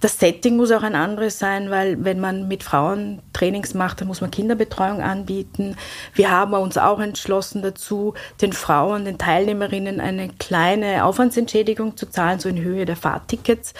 [0.00, 4.06] Das Setting muss auch ein anderes sein, weil wenn man mit Frauen Trainings macht, dann
[4.08, 5.76] muss man Kinderbetreuung anbieten.
[6.14, 12.38] Wir haben uns auch entschlossen dazu, den Frauen, den Teilnehmerinnen eine kleine Aufwandsentschädigung zu zahlen,
[12.38, 13.74] so in Höhe der Fahrtickets.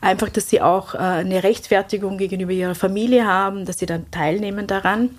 [0.00, 4.68] Einfach, dass sie auch äh, eine Rechtfertigung gegenüber ihrer Familie haben, dass sie dann teilnehmen
[4.68, 5.10] daran.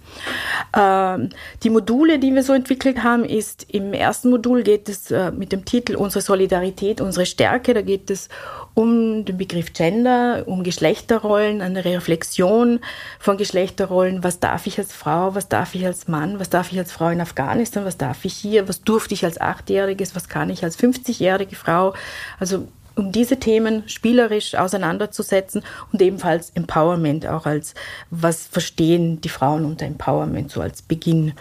[1.10, 1.30] Äh, ähm,
[1.64, 5.52] die Module, die wir so entwickelt haben, ist im ersten Modul geht es äh, mit
[5.52, 7.74] dem Titel Unsere Solidarität, unsere Stärke.
[7.74, 8.30] Da geht es
[8.74, 12.80] um den Begriff Gender, um Geschlechterrollen, eine Reflexion
[13.20, 14.24] von Geschlechterrollen.
[14.24, 15.36] Was darf ich als Frau?
[15.36, 16.40] Was darf ich als Mann?
[16.40, 17.86] Was darf ich als Frau in Afghanistan?
[17.86, 18.68] Was darf ich hier?
[18.68, 20.16] Was durfte ich als Achtjähriges?
[20.16, 21.94] Was kann ich als 50-jährige Frau?
[22.40, 22.68] Also
[23.00, 27.74] um diese Themen spielerisch auseinanderzusetzen und ebenfalls Empowerment auch als,
[28.12, 31.34] was verstehen die Frauen unter Empowerment so als Beginn.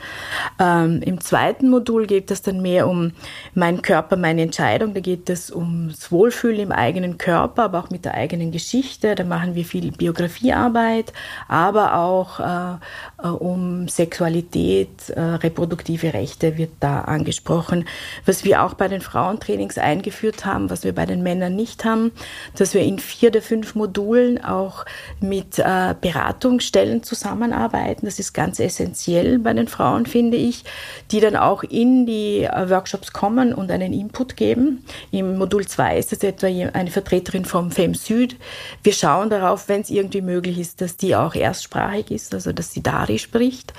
[0.60, 3.12] Ähm, Im zweiten Modul geht es dann mehr um
[3.54, 4.94] mein Körper, meine Entscheidung.
[4.94, 9.16] Da geht es ums Wohlfühlen im eigenen Körper, aber auch mit der eigenen Geschichte.
[9.16, 11.12] Da machen wir viel Biografiearbeit,
[11.48, 17.84] aber auch äh, um Sexualität, äh, reproduktive Rechte wird da angesprochen.
[18.26, 22.12] Was wir auch bei den Frauentrainings eingeführt haben, was wir bei den Männern nicht haben,
[22.56, 24.84] dass wir in vier der fünf Modulen auch
[25.20, 28.06] mit äh, Beratungsstellen zusammenarbeiten.
[28.06, 30.64] Das ist ganz essentiell bei den Frauen, finde ich,
[31.10, 34.84] die dann auch in die äh, Workshops kommen und einen Input geben.
[35.10, 38.36] Im Modul 2 ist es etwa eine Vertreterin vom FEM Süd.
[38.84, 42.72] Wir schauen darauf, wenn es irgendwie möglich ist, dass die auch erstsprachig ist, also dass
[42.72, 43.72] sie Dari spricht.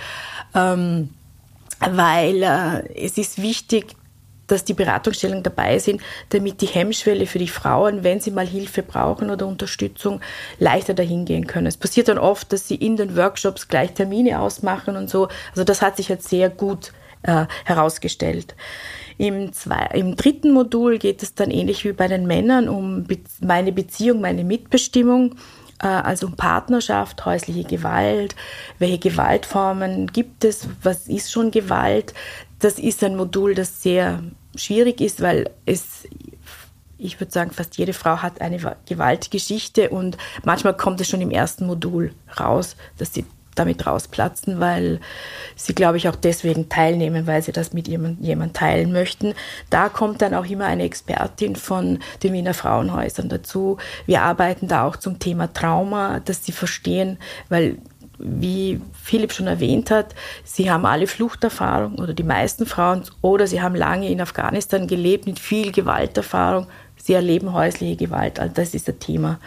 [0.56, 1.10] Ähm,
[1.80, 3.96] weil äh, es ist wichtig,
[4.48, 8.84] dass die Beratungsstellen dabei sind, damit die Hemmschwelle für die Frauen, wenn sie mal Hilfe
[8.84, 10.22] brauchen oder Unterstützung,
[10.58, 11.68] leichter dahin gehen können.
[11.68, 15.30] Es passiert dann oft, dass sie in den Workshops gleich Termine ausmachen und so.
[15.52, 16.92] Also das hat sich jetzt sehr gut
[17.24, 18.56] äh, herausgestellt.
[19.18, 23.20] Im, zwei, Im dritten Modul geht es dann ähnlich wie bei den Männern um Be
[23.42, 25.36] meine Beziehung, meine Mitbestimmung
[25.88, 28.36] also um Partnerschaft, häusliche Gewalt,
[28.80, 32.14] welche Gewaltformen gibt es, was ist schon Gewalt.
[32.60, 34.22] Das ist ein Modul, das sehr
[34.56, 36.08] schwierig ist, weil es,
[36.98, 41.32] ich würde sagen, fast jede Frau hat eine Gewaltgeschichte und manchmal kommt es schon im
[41.32, 45.00] ersten Modul raus, dass sie damit rausplatzen, weil
[45.56, 49.34] sie, glaube ich, auch deswegen teilnehmen, weil sie das mit jemandem teilen möchten.
[49.70, 53.78] Da kommt dann auch immer eine Expertin von den Wiener Frauenhäusern dazu.
[54.06, 57.18] Wir arbeiten da auch zum Thema Trauma, dass sie verstehen,
[57.50, 57.78] weil
[58.20, 63.62] wie Philipp schon erwähnt hat, sie haben alle Fluchterfahrung oder die meisten Frauen oder sie
[63.62, 66.68] haben lange in Afghanistan gelebt mit viel Gewalterfahrung.
[66.98, 69.40] Sie erleben häusliche Gewalt, also das ist das Thema.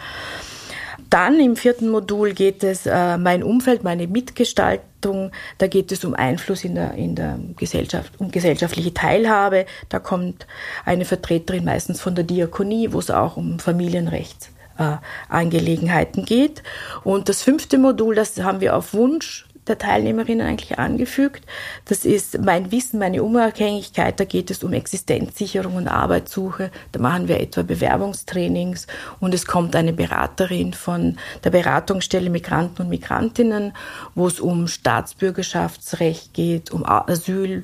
[1.09, 5.31] Dann im vierten Modul geht es äh, mein Umfeld, meine Mitgestaltung.
[5.57, 9.65] Da geht es um Einfluss in der, in der Gesellschaft, um gesellschaftliche Teilhabe.
[9.89, 10.47] Da kommt
[10.85, 16.63] eine Vertreterin meistens von der Diakonie, wo es auch um Familienrechtsangelegenheiten äh, geht.
[17.03, 21.45] Und das fünfte Modul, das haben wir auf Wunsch der Teilnehmerinnen eigentlich angefügt.
[21.85, 24.19] Das ist mein Wissen, meine Unabhängigkeit.
[24.19, 26.71] Da geht es um Existenzsicherung und Arbeitssuche.
[26.91, 28.87] Da machen wir etwa Bewerbungstrainings
[29.19, 33.73] und es kommt eine Beraterin von der Beratungsstelle Migranten und Migrantinnen,
[34.15, 37.55] wo es um Staatsbürgerschaftsrecht geht, um Asylrecht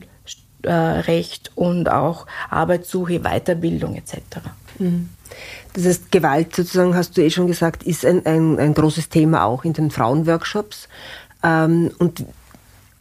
[1.55, 4.17] und auch Arbeitssuche, Weiterbildung etc.
[4.77, 5.09] Mhm.
[5.73, 9.43] Das heißt, Gewalt sozusagen, hast du eh schon gesagt, ist ein, ein, ein großes Thema
[9.43, 10.87] auch in den Frauenworkshops.
[11.43, 12.25] Ähm, und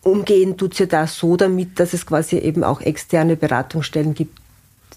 [0.02, 4.38] umgehen tut es ja da so damit, dass es quasi eben auch externe Beratungsstellen gibt,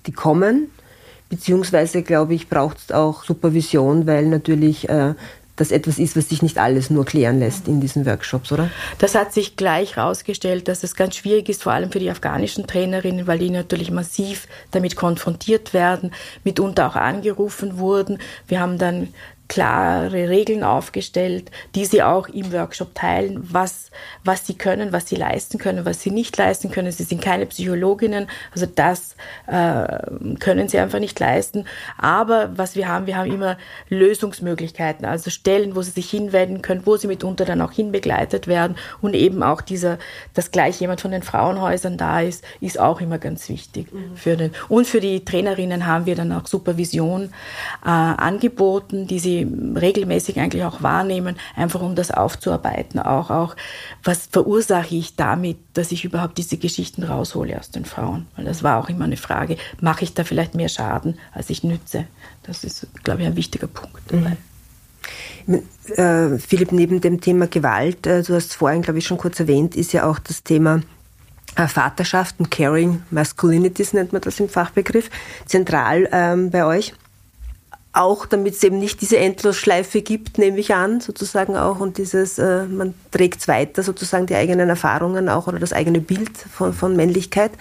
[0.05, 0.69] die kommen.
[1.29, 5.13] Beziehungsweise, glaube ich, braucht es auch Supervision, weil natürlich äh,
[5.55, 8.69] das etwas ist, was sich nicht alles nur klären lässt in diesen Workshops, oder?
[8.97, 12.67] Das hat sich gleich herausgestellt, dass es ganz schwierig ist, vor allem für die afghanischen
[12.67, 16.11] Trainerinnen, weil die natürlich massiv damit konfrontiert werden,
[16.43, 18.19] mitunter auch angerufen wurden.
[18.47, 19.09] Wir haben dann
[19.51, 23.91] klare Regeln aufgestellt, die sie auch im Workshop teilen, was,
[24.23, 26.89] was sie können, was sie leisten können, was sie nicht leisten können.
[26.89, 31.65] Sie sind keine Psychologinnen, also das äh, können sie einfach nicht leisten.
[31.97, 33.57] Aber was wir haben, wir haben immer
[33.89, 38.77] Lösungsmöglichkeiten, also Stellen, wo sie sich hinwenden können, wo sie mitunter dann auch hinbegleitet werden
[39.01, 39.97] und eben auch dieser,
[40.33, 44.15] dass gleich jemand von den Frauenhäusern da ist, ist auch immer ganz wichtig mhm.
[44.15, 44.51] für den.
[44.69, 47.33] Und für die Trainerinnen haben wir dann auch Supervision
[47.83, 52.99] äh, angeboten, die sie regelmäßig eigentlich auch wahrnehmen, einfach um das aufzuarbeiten.
[52.99, 53.55] Auch, auch,
[54.03, 58.27] was verursache ich damit, dass ich überhaupt diese Geschichten raushole aus den Frauen?
[58.35, 61.63] Weil das war auch immer eine Frage, mache ich da vielleicht mehr Schaden, als ich
[61.63, 62.05] nütze?
[62.43, 64.37] Das ist, glaube ich, ein wichtiger Punkt dabei.
[65.45, 65.61] Mhm.
[65.95, 69.39] Äh, Philipp, neben dem Thema Gewalt, äh, du hast es vorhin, glaube ich, schon kurz
[69.39, 70.81] erwähnt, ist ja auch das Thema
[71.55, 75.09] äh, Vaterschaft und Caring Masculinities nennt man das im Fachbegriff,
[75.45, 76.93] zentral ähm, bei euch
[77.93, 82.39] auch damit es eben nicht diese Endlosschleife gibt, nehme ich an, sozusagen auch, und dieses,
[82.39, 86.95] äh, man trägt weiter sozusagen die eigenen Erfahrungen auch oder das eigene Bild von, von
[86.95, 87.51] Männlichkeit.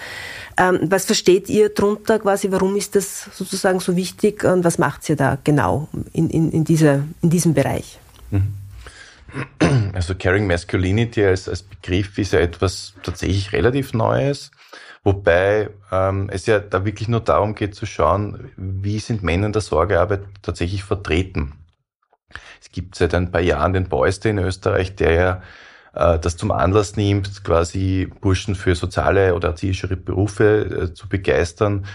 [0.56, 5.08] Ähm, was versteht ihr drunter quasi, warum ist das sozusagen so wichtig und was macht
[5.08, 7.98] ihr da genau in, in, in, dieser, in diesem Bereich?
[9.92, 14.50] Also Caring Masculinity als, als Begriff ist ja etwas tatsächlich relativ Neues.
[15.02, 19.52] Wobei ähm, es ja da wirklich nur darum geht zu schauen, wie sind Männer in
[19.52, 21.54] der Sorgearbeit tatsächlich vertreten.
[22.60, 25.42] Es gibt seit ein paar Jahren den Day in Österreich, der ja
[25.94, 31.86] äh, das zum Anlass nimmt, quasi Burschen für soziale oder erzieherischere Berufe äh, zu begeistern.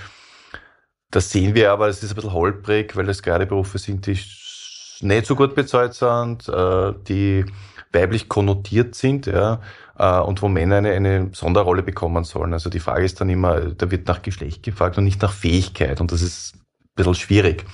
[1.11, 4.19] Das sehen wir aber, es ist ein bisschen holprig, weil das gerade Berufe sind, die
[5.01, 7.45] nicht so gut bezahlt sind, äh, die
[7.95, 9.61] weiblich konnotiert sind, ja,
[9.97, 12.53] äh, und wo Männer eine, eine Sonderrolle bekommen sollen.
[12.53, 15.99] Also die Frage ist dann immer, da wird nach Geschlecht gefragt und nicht nach Fähigkeit
[16.01, 16.61] und das ist ein
[16.95, 17.65] bisschen schwierig.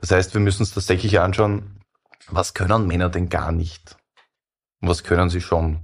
[0.00, 1.80] Das heißt, wir müssen uns tatsächlich anschauen,
[2.28, 3.96] was können Männer denn gar nicht?
[4.80, 5.80] Und was können sie schon?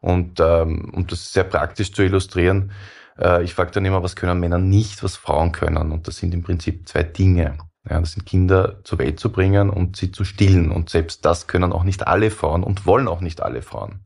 [0.00, 2.72] Und ähm, um das sehr praktisch zu illustrieren,
[3.18, 5.92] äh, ich frage dann immer, was können Männer nicht, was Frauen können?
[5.92, 7.58] Und das sind im Prinzip zwei Dinge.
[7.88, 10.70] Ja, das sind Kinder zur Welt zu bringen und sie zu stillen.
[10.70, 14.00] Und selbst das können auch nicht alle Frauen und wollen auch nicht alle Frauen.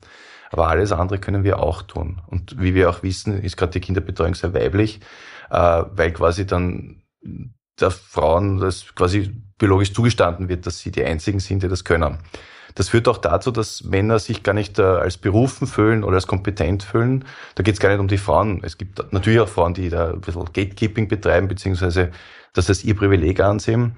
[0.50, 2.22] Aber alles andere können wir auch tun.
[2.26, 5.00] Und wie wir auch wissen, ist gerade die Kinderbetreuung sehr weiblich,
[5.50, 7.02] äh, weil quasi dann
[7.78, 12.18] der Frauen das quasi biologisch zugestanden wird, dass sie die einzigen sind, die das können.
[12.74, 16.26] Das führt auch dazu, dass Männer sich gar nicht äh, als berufen fühlen oder als
[16.26, 17.24] kompetent fühlen.
[17.54, 18.60] Da geht es gar nicht um die Frauen.
[18.62, 22.10] Es gibt natürlich auch Frauen, die da ein bisschen Gatekeeping betreiben, beziehungsweise
[22.56, 23.96] das als ihr Privileg ansehen.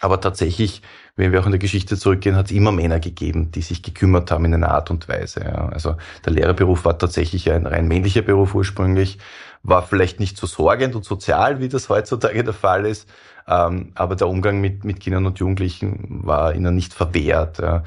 [0.00, 0.82] Aber tatsächlich,
[1.16, 4.30] wenn wir auch in der Geschichte zurückgehen, hat es immer Männer gegeben, die sich gekümmert
[4.30, 5.40] haben in einer Art und Weise.
[5.44, 5.68] Ja.
[5.68, 9.18] Also der Lehrerberuf war tatsächlich ein rein männlicher Beruf ursprünglich,
[9.62, 13.08] war vielleicht nicht so sorgend und sozial, wie das heutzutage der Fall ist,
[13.46, 17.58] ähm, aber der Umgang mit, mit Kindern und Jugendlichen war ihnen nicht verwehrt.
[17.58, 17.84] Ja.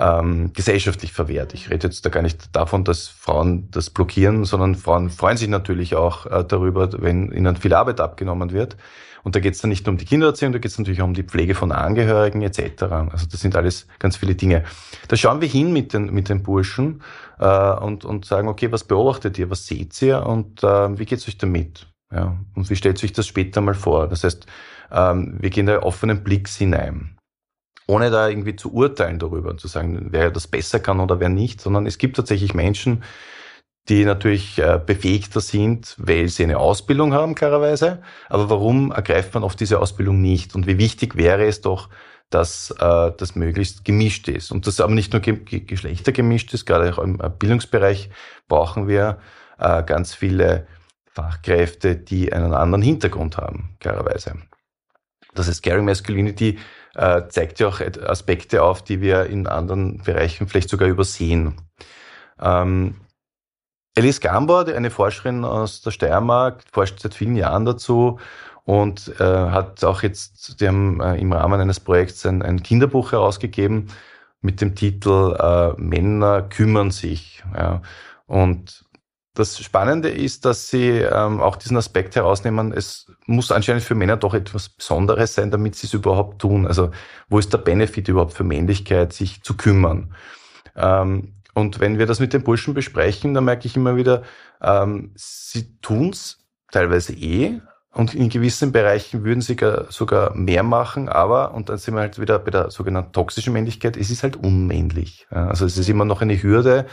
[0.00, 1.54] Ähm, gesellschaftlich verwehrt.
[1.54, 5.48] Ich rede jetzt da gar nicht davon, dass Frauen das blockieren, sondern Frauen freuen sich
[5.48, 8.76] natürlich auch äh, darüber, wenn ihnen viel Arbeit abgenommen wird.
[9.24, 11.06] Und da geht es dann nicht nur um die Kindererziehung, da geht es natürlich auch
[11.06, 12.84] um die Pflege von Angehörigen etc.
[12.84, 14.64] Also das sind alles ganz viele Dinge.
[15.08, 17.02] Da schauen wir hin mit den, mit den Burschen
[17.38, 21.18] äh, und, und sagen, okay, was beobachtet ihr, was seht ihr und äh, wie geht
[21.18, 21.88] es euch damit?
[22.10, 24.08] Ja, und wie stellt sich das später mal vor?
[24.08, 24.46] Das heißt,
[24.92, 27.17] ähm, wir gehen da offenen Blicks hinein.
[27.88, 31.30] Ohne da irgendwie zu urteilen darüber und zu sagen, wer das besser kann oder wer
[31.30, 33.02] nicht, sondern es gibt tatsächlich Menschen,
[33.88, 38.02] die natürlich äh, befähigter sind, weil sie eine Ausbildung haben, klarerweise.
[38.28, 40.54] Aber warum ergreift man oft diese Ausbildung nicht?
[40.54, 41.88] Und wie wichtig wäre es doch,
[42.28, 44.52] dass äh, das möglichst gemischt ist.
[44.52, 48.10] Und das aber nicht nur ge Geschlechter gemischt ist, gerade auch im Bildungsbereich
[48.48, 49.18] brauchen wir
[49.58, 50.66] äh, ganz viele
[51.06, 54.34] Fachkräfte, die einen anderen Hintergrund haben, klarerweise.
[55.34, 56.58] Das heißt, Caring Masculinity
[56.94, 61.54] äh, zeigt ja auch Aspekte auf, die wir in anderen Bereichen vielleicht sogar übersehen.
[62.40, 62.96] Ähm,
[63.96, 68.18] Alice Gambor, eine Forscherin aus der Steiermark, forscht seit vielen Jahren dazu
[68.64, 73.12] und äh, hat auch jetzt, die haben äh, im Rahmen eines Projekts ein, ein, Kinderbuch
[73.12, 73.88] herausgegeben
[74.40, 77.42] mit dem Titel äh, Männer kümmern sich.
[77.56, 77.82] Ja.
[78.26, 78.84] Und
[79.38, 84.16] das Spannende ist, dass sie ähm, auch diesen Aspekt herausnehmen, es muss anscheinend für Männer
[84.16, 86.66] doch etwas Besonderes sein, damit sie es überhaupt tun.
[86.66, 86.90] Also
[87.28, 90.14] wo ist der Benefit überhaupt für Männlichkeit, sich zu kümmern?
[90.76, 94.22] Ähm, und wenn wir das mit den Burschen besprechen, dann merke ich immer wieder,
[94.62, 96.38] ähm, sie tun's
[96.70, 97.60] teilweise eh,
[97.92, 99.56] und in gewissen Bereichen würden sie
[99.88, 103.96] sogar mehr machen, aber, und dann sind wir halt wieder bei der sogenannten toxischen Männlichkeit,
[103.96, 105.26] es ist halt unmännlich.
[105.30, 106.86] Also es ist immer noch eine Hürde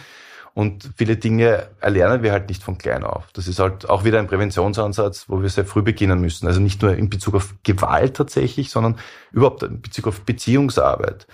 [0.56, 3.28] und viele Dinge erlernen wir halt nicht von klein auf.
[3.34, 6.48] Das ist halt auch wieder ein Präventionsansatz, wo wir sehr früh beginnen müssen.
[6.48, 8.98] Also nicht nur in Bezug auf Gewalt tatsächlich, sondern
[9.34, 11.28] überhaupt in Bezug auf Beziehungsarbeit.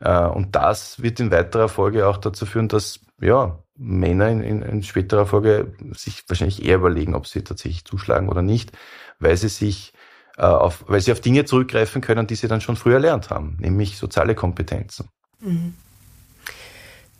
[0.00, 4.62] Äh, und das wird in weiterer Folge auch dazu führen, dass ja, Männer in, in,
[4.62, 8.72] in späterer Folge sich wahrscheinlich eher überlegen, ob sie tatsächlich zuschlagen oder nicht,
[9.18, 9.92] weil sie sich
[10.38, 13.58] äh, auf, weil sie auf Dinge zurückgreifen können, die sie dann schon früher erlernt haben,
[13.60, 15.10] nämlich soziale Kompetenzen.
[15.40, 15.74] Mhm.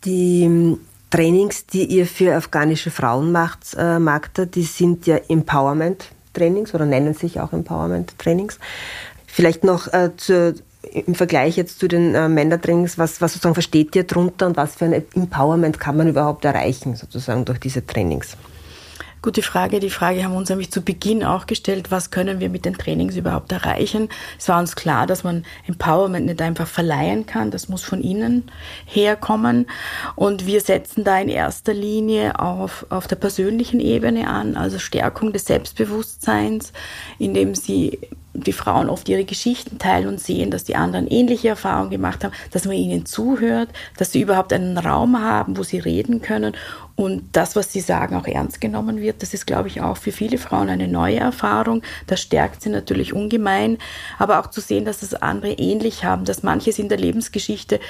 [0.05, 0.79] Die
[1.09, 7.13] Trainings, die ihr für afghanische Frauen macht, äh, Magda, die sind ja Empowerment-Trainings oder nennen
[7.13, 8.59] sich auch Empowerment-Trainings.
[9.27, 10.55] Vielleicht noch äh, zur
[10.93, 14.75] im Vergleich jetzt zu den äh, Männertrainings, was, was sozusagen versteht ihr darunter und was
[14.75, 18.37] für ein Empowerment kann man überhaupt erreichen, sozusagen durch diese Trainings?
[19.25, 19.79] Gute Frage.
[19.79, 22.75] Die Frage haben wir uns nämlich zu Beginn auch gestellt, was können wir mit den
[22.75, 24.07] Trainings überhaupt erreichen?
[24.37, 28.51] Es war uns klar, dass man Empowerment nicht einfach verleihen kann, das muss von innen
[28.85, 29.65] herkommen.
[30.15, 35.33] Und wir setzen da in erster Linie auf, auf der persönlichen Ebene an, also Stärkung
[35.33, 36.71] des Selbstbewusstseins,
[37.17, 37.97] indem sie
[38.35, 42.33] die Frauen oft ihre Geschichten teilen und sehen, dass die anderen ähnliche Erfahrungen gemacht haben,
[42.51, 46.53] dass man ihnen zuhört, dass sie überhaupt einen Raum haben, wo sie reden können
[46.95, 49.21] und das, was sie sagen, auch ernst genommen wird.
[49.21, 51.81] Das ist, glaube ich, auch für viele Frauen eine neue Erfahrung.
[52.07, 53.77] Das stärkt sie natürlich ungemein.
[54.17, 57.81] Aber auch zu sehen, dass das andere ähnlich haben, dass manches in der Lebensgeschichte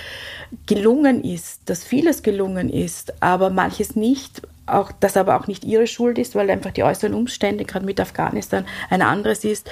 [0.66, 5.88] gelungen ist, dass vieles gelungen ist, aber manches nicht auch, das aber auch nicht ihre
[5.88, 9.70] Schuld ist, weil einfach die äußeren Umstände, gerade mit Afghanistan, ein anderes ist.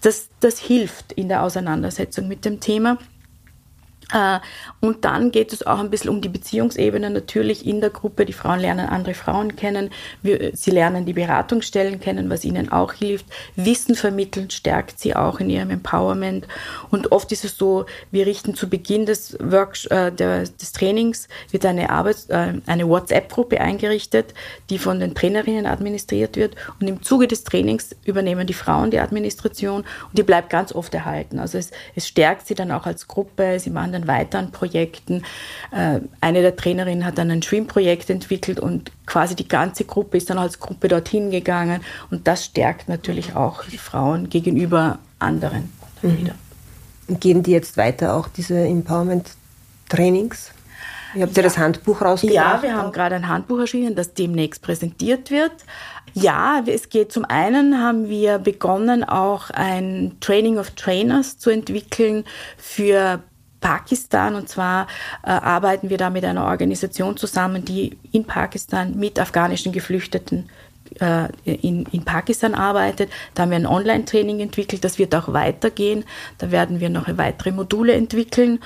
[0.00, 2.98] Das, das hilft in der Auseinandersetzung mit dem Thema.
[4.12, 4.40] Äh,
[4.80, 8.24] und dann geht es auch ein bisschen um die Beziehungsebene natürlich in der Gruppe.
[8.24, 9.90] Die Frauen lernen andere Frauen kennen.
[10.22, 13.26] Sie lernen die Beratungsstellen kennen, was ihnen auch hilft.
[13.56, 16.46] Wissen vermitteln stärkt sie auch in ihrem Empowerment.
[16.90, 21.66] Und oft ist es so, wir richten zu Beginn des, Works, äh, des Trainings wird
[21.66, 24.34] eine, Arbeits-, äh, eine WhatsApp-Gruppe eingerichtet,
[24.70, 26.56] die von den Trainerinnen administriert wird.
[26.80, 30.94] Und im Zuge des Trainings übernehmen die Frauen die Administration und die bleibt ganz oft
[30.94, 31.38] erhalten.
[31.38, 33.58] Also es, es stärkt sie dann auch als Gruppe.
[33.58, 35.22] Sie machen dann dann weiter an Projekten.
[35.70, 40.30] Äh, eine der Trainerinnen hat dann ein Schwimmprojekt entwickelt und quasi die ganze Gruppe ist
[40.30, 41.82] dann als Gruppe dorthin gegangen.
[42.10, 46.18] Und das stärkt natürlich auch die Frauen gegenüber anderen mhm.
[46.18, 46.34] wieder.
[47.08, 50.52] Gehen die jetzt weiter auch diese Empowerment-Trainings?
[51.14, 52.34] Ihr habt ja, ja das Handbuch rausgebracht.
[52.34, 55.52] Ja, wir haben gerade ein Handbuch erschienen, das demnächst präsentiert wird.
[56.14, 62.24] Ja, es geht zum einen, haben wir begonnen, auch ein Training of Trainers zu entwickeln
[62.56, 63.20] für
[63.60, 64.34] Pakistan.
[64.34, 64.86] Und zwar
[65.22, 70.48] äh, arbeiten wir da mit einer Organisation zusammen, die in Pakistan mit afghanischen Geflüchteten
[70.98, 73.10] äh, in, in Pakistan arbeitet.
[73.34, 74.84] Da haben wir ein Online-Training entwickelt.
[74.84, 76.04] Das wird auch weitergehen.
[76.38, 78.60] Da werden wir noch weitere Module entwickeln.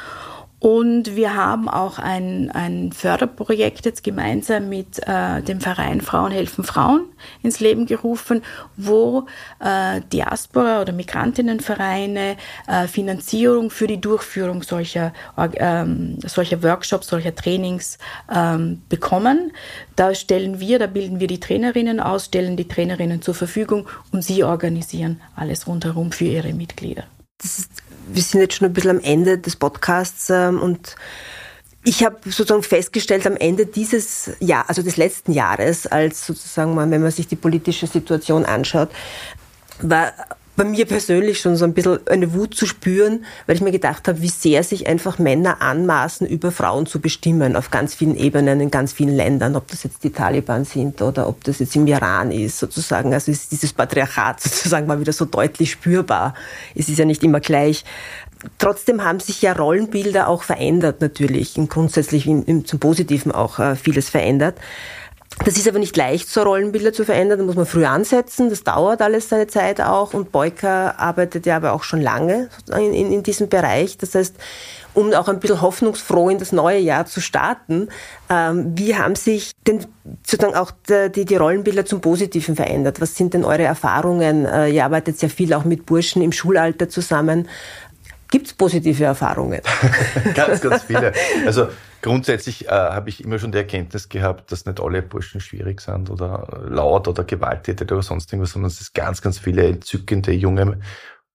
[0.65, 6.65] Und wir haben auch ein, ein Förderprojekt jetzt gemeinsam mit äh, dem Verein Frauen helfen
[6.65, 7.03] Frauen
[7.43, 8.41] ins Leben gerufen,
[8.79, 9.27] wo
[9.61, 17.99] äh, Diaspora- oder Migrantinnenvereine äh, Finanzierung für die Durchführung solcher, ähm, solcher Workshops, solcher Trainings
[18.35, 19.53] ähm, bekommen.
[19.97, 24.25] Da stellen wir, da bilden wir die Trainerinnen aus, stellen die Trainerinnen zur Verfügung und
[24.25, 27.05] sie organisieren alles rundherum für ihre Mitglieder.
[27.43, 27.69] Ist
[28.09, 30.97] wir sind jetzt schon ein bisschen am Ende des Podcasts ähm, und
[31.85, 37.03] ich habe sozusagen festgestellt am Ende dieses Jahr, also des letzten Jahres, als sozusagen, wenn
[37.03, 38.89] man sich die politische Situation anschaut,
[39.81, 40.13] war
[40.57, 44.07] bei mir persönlich schon so ein bisschen eine Wut zu spüren, weil ich mir gedacht
[44.07, 48.61] habe, wie sehr sich einfach Männer anmaßen, über Frauen zu bestimmen, auf ganz vielen Ebenen,
[48.61, 51.87] in ganz vielen Ländern, ob das jetzt die Taliban sind oder ob das jetzt im
[51.87, 53.13] Iran ist, sozusagen.
[53.13, 56.35] Also ist dieses Patriarchat sozusagen mal wieder so deutlich spürbar.
[56.75, 57.85] Es ist ja nicht immer gleich.
[58.59, 63.59] Trotzdem haben sich ja Rollenbilder auch verändert natürlich, und grundsätzlich im, im, zum Positiven auch
[63.59, 64.57] äh, vieles verändert.
[65.45, 67.39] Das ist aber nicht leicht, so Rollenbilder zu verändern.
[67.39, 68.51] Da muss man früh ansetzen.
[68.51, 70.15] Das dauert alles seine Zeit auch.
[70.15, 73.99] Und Beuker arbeitet ja aber auch schon lange in, in, in diesem Bereich.
[73.99, 74.37] Das heißt,
[74.95, 77.89] um auch ein bisschen hoffnungsfroh in das neue Jahr zu starten,
[78.31, 79.85] ähm, wie haben sich denn
[80.25, 83.01] sozusagen auch die, die Rollenbilder zum Positiven verändert?
[83.01, 84.47] Was sind denn eure Erfahrungen?
[84.47, 87.49] Äh, ihr arbeitet sehr viel auch mit Burschen im Schulalter zusammen.
[88.31, 89.61] Gibt es positive Erfahrungen?
[90.35, 91.13] ganz, ganz viele.
[91.45, 91.69] Also
[92.05, 96.11] grundsätzlich äh, habe ich immer schon die Erkenntnis gehabt, dass nicht alle Burschen schwierig sind
[96.11, 100.81] oder laut oder gewalttätig oder sonst irgendwas, sondern dass es ganz, ganz viele entzückende junge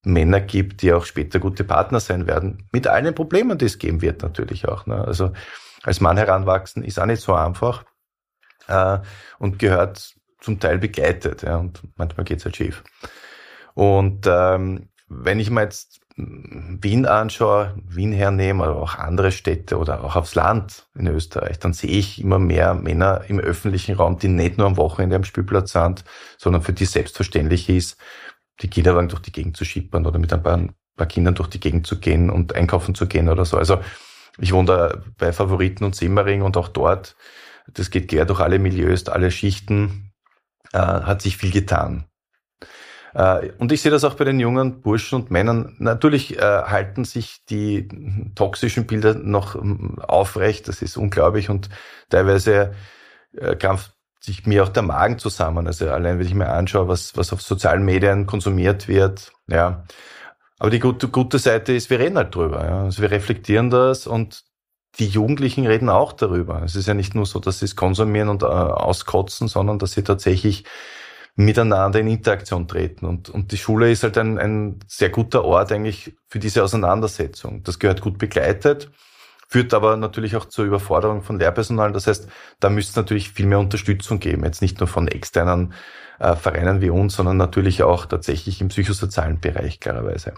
[0.04, 2.70] Männer gibt, die auch später gute Partner sein werden.
[2.72, 4.86] Mit allen Problemen, die es geben wird natürlich auch.
[4.86, 5.04] Ne?
[5.04, 5.32] Also
[5.82, 7.84] als Mann heranwachsen ist auch nicht so einfach
[8.68, 9.00] äh,
[9.40, 11.42] und gehört zum Teil begleitet.
[11.42, 12.84] Ja, und manchmal geht's halt schief.
[13.74, 16.00] Und ähm, wenn ich mir jetzt
[16.82, 21.74] Wien anschaue, Wien hernehme, aber auch andere Städte oder auch aufs Land in Österreich, dann
[21.74, 25.72] sehe ich immer mehr Männer im öffentlichen Raum, die nicht nur am Wochenende am Spielplatz
[25.72, 26.04] sind,
[26.38, 27.98] sondern für die selbstverständlich ist,
[28.62, 30.60] die Kinderwagen durch die Gegend zu schippern oder mit ein paar,
[30.98, 33.58] paar Kindern durch die Gegend zu gehen und einkaufen zu gehen oder so.
[33.58, 33.80] Also
[34.38, 37.16] ich wohne da bei Favoriten und Simmering und auch dort,
[37.68, 40.12] das geht quer durch alle Milieus, alle Schichten,
[40.74, 42.09] äh, hat sich viel getan.
[43.14, 45.76] Äh, und ich sehe das auch bei den jungen Burschen und Männern.
[45.80, 47.88] Natürlich äh, halten sich die
[48.36, 50.68] toxischen Bilder noch ähm, aufrecht.
[50.68, 51.70] Das ist unglaublich und
[52.10, 52.74] teilweise
[53.36, 55.68] äh, krampft sich mir auch der Magen zusammen.
[55.68, 59.84] Also allein, wenn ich mir anschaue, was, was auf sozialen Medien konsumiert wird, ja.
[60.62, 62.66] Aber die gute, gute Seite ist, wir reden halt drüber.
[62.66, 62.84] Ja.
[62.84, 64.44] Also wir reflektieren das und
[64.98, 66.62] die Jugendlichen reden auch darüber.
[66.64, 69.94] Es ist ja nicht nur so, dass sie es konsumieren und äh, auskotzen, sondern dass
[69.94, 70.66] sie tatsächlich
[71.36, 73.06] miteinander in Interaktion treten.
[73.06, 77.64] Und, und die Schule ist halt ein, ein sehr guter Ort eigentlich für diese Auseinandersetzung.
[77.64, 78.92] Das gehört gut begleitet,
[79.48, 81.92] führt aber natürlich auch zur Überforderung von Lehrpersonal.
[81.92, 82.28] Das heißt,
[82.60, 84.44] da müsste es natürlich viel mehr Unterstützung geben.
[84.44, 85.74] Jetzt nicht nur von externen
[86.20, 90.34] äh, Vereinen wie uns, sondern natürlich auch tatsächlich im psychosozialen Bereich klarerweise.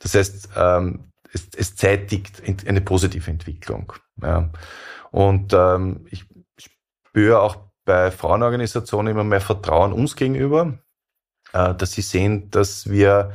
[0.00, 3.92] Das heißt, ähm, es, es zeitigt eine positive Entwicklung.
[4.22, 4.50] Ja.
[5.10, 6.26] Und ähm, ich
[6.58, 10.78] spüre auch bei Frauenorganisationen immer mehr Vertrauen uns gegenüber,
[11.52, 13.32] äh, dass sie sehen, dass wir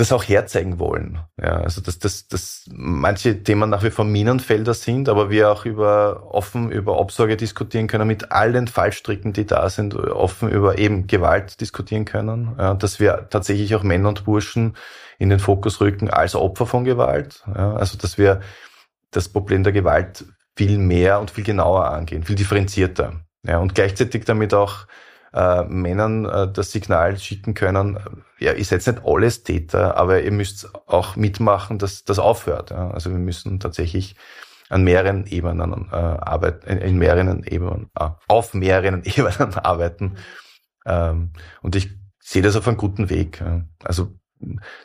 [0.00, 1.18] das auch herzeigen wollen.
[1.40, 5.66] Ja, also dass, dass, dass manche Themen nach wie vor Minenfelder sind, aber wir auch
[5.66, 11.06] über offen über Obsorge diskutieren können, mit allen Fallstricken, die da sind, offen über eben
[11.06, 14.74] Gewalt diskutieren können, ja, dass wir tatsächlich auch Männer und Burschen
[15.18, 17.44] in den Fokus rücken als Opfer von Gewalt.
[17.46, 18.40] Ja, also dass wir
[19.10, 20.24] das Problem der Gewalt
[20.60, 23.24] viel mehr und viel genauer angehen, viel differenzierter.
[23.46, 24.86] Ja, und gleichzeitig damit auch
[25.32, 30.22] äh, Männern äh, das Signal schicken können, äh, ja, ihr seid nicht alles Täter, aber
[30.22, 32.72] ihr müsst auch mitmachen, dass das aufhört.
[32.72, 32.90] Ja.
[32.90, 34.16] Also wir müssen tatsächlich
[34.68, 40.16] an mehreren Ebenen äh, arbeiten, in, in mehreren Ebenen, äh, auf mehreren Ebenen arbeiten.
[40.84, 41.30] Ähm,
[41.62, 41.88] und ich
[42.18, 43.40] sehe das auf einem guten Weg.
[43.40, 43.62] Ja.
[43.82, 44.12] Also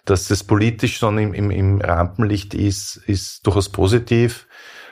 [0.06, 4.48] dass das politisch schon im, im, im Rampenlicht ist, ist durchaus positiv.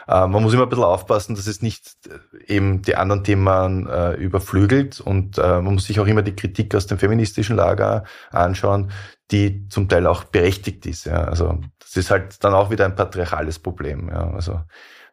[0.07, 3.87] Äh, man muss immer ein bisschen aufpassen, dass es nicht äh, eben die anderen Themen
[3.87, 8.03] äh, überflügelt und äh, man muss sich auch immer die Kritik aus dem feministischen Lager
[8.31, 8.91] anschauen,
[9.31, 11.05] die zum Teil auch berechtigt ist.
[11.05, 11.23] Ja.
[11.23, 14.09] Also das ist halt dann auch wieder ein patriarchales Problem.
[14.09, 14.31] Ja.
[14.31, 14.61] Also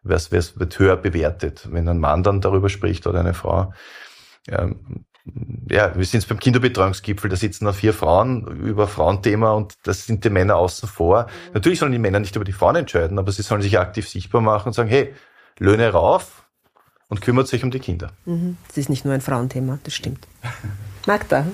[0.03, 3.72] wer wird höher bewertet, wenn ein Mann dann darüber spricht oder eine Frau.
[4.49, 5.05] Ähm,
[5.70, 10.06] ja, wir sind jetzt beim Kinderbetreuungsgipfel, da sitzen da vier Frauen über Frauenthema und das
[10.06, 11.24] sind die Männer außen vor.
[11.24, 11.54] Mhm.
[11.54, 14.40] Natürlich sollen die Männer nicht über die Frauen entscheiden, aber sie sollen sich aktiv sichtbar
[14.40, 15.14] machen und sagen, hey,
[15.58, 16.44] Löhne rauf
[17.08, 18.10] und kümmert sich um die Kinder.
[18.24, 18.56] Mhm.
[18.68, 20.26] Das ist nicht nur ein Frauenthema, das stimmt.
[21.06, 21.44] Magda,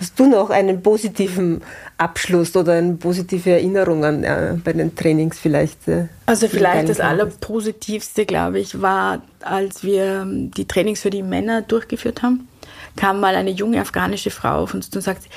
[0.00, 1.62] hast du noch einen positiven
[1.98, 5.86] Abschluss oder eine positive Erinnerung an äh, bei den Trainings vielleicht?
[5.86, 11.22] Äh, also vielleicht das Allerpositivste, glaube ich, war, als wir ähm, die Trainings für die
[11.22, 12.48] Männer durchgeführt haben
[12.96, 15.28] kam mal eine junge afghanische Frau auf uns und sagte,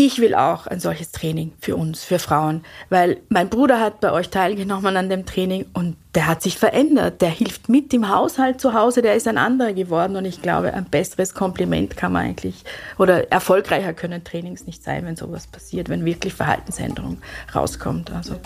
[0.00, 4.12] ich will auch ein solches Training für uns, für Frauen, weil mein Bruder hat bei
[4.12, 7.20] euch teilgenommen an dem Training und der hat sich verändert.
[7.20, 10.72] Der hilft mit im Haushalt zu Hause, der ist ein anderer geworden und ich glaube,
[10.72, 12.62] ein besseres Kompliment kann man eigentlich
[12.96, 17.18] oder erfolgreicher können Trainings nicht sein, wenn sowas passiert, wenn wirklich Verhaltensänderung
[17.52, 18.12] rauskommt.
[18.12, 18.36] Also.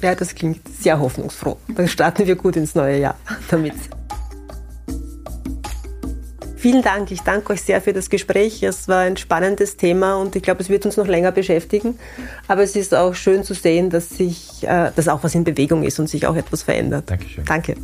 [0.00, 1.58] Ja, das klingt sehr hoffnungsfroh.
[1.68, 3.18] Dann starten wir gut ins neue Jahr
[3.50, 3.74] damit.
[6.64, 7.10] Vielen Dank.
[7.10, 8.62] Ich danke euch sehr für das Gespräch.
[8.62, 11.98] Es war ein spannendes Thema und ich glaube, es wird uns noch länger beschäftigen.
[12.48, 15.82] Aber es ist auch schön zu sehen, dass sich, äh, dass auch was in Bewegung
[15.82, 17.10] ist und sich auch etwas verändert.
[17.10, 17.44] Dankeschön.
[17.44, 17.74] Danke.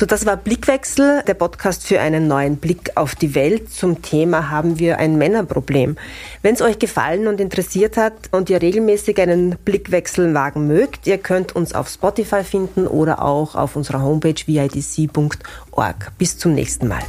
[0.00, 3.70] So, das war Blickwechsel, der Podcast für einen neuen Blick auf die Welt.
[3.70, 5.98] Zum Thema haben wir ein Männerproblem.
[6.40, 11.18] Wenn es euch gefallen und interessiert hat und ihr regelmäßig einen Blickwechsel wagen mögt, ihr
[11.18, 16.12] könnt uns auf Spotify finden oder auch auf unserer Homepage vidc.org.
[16.16, 17.02] Bis zum nächsten Mal.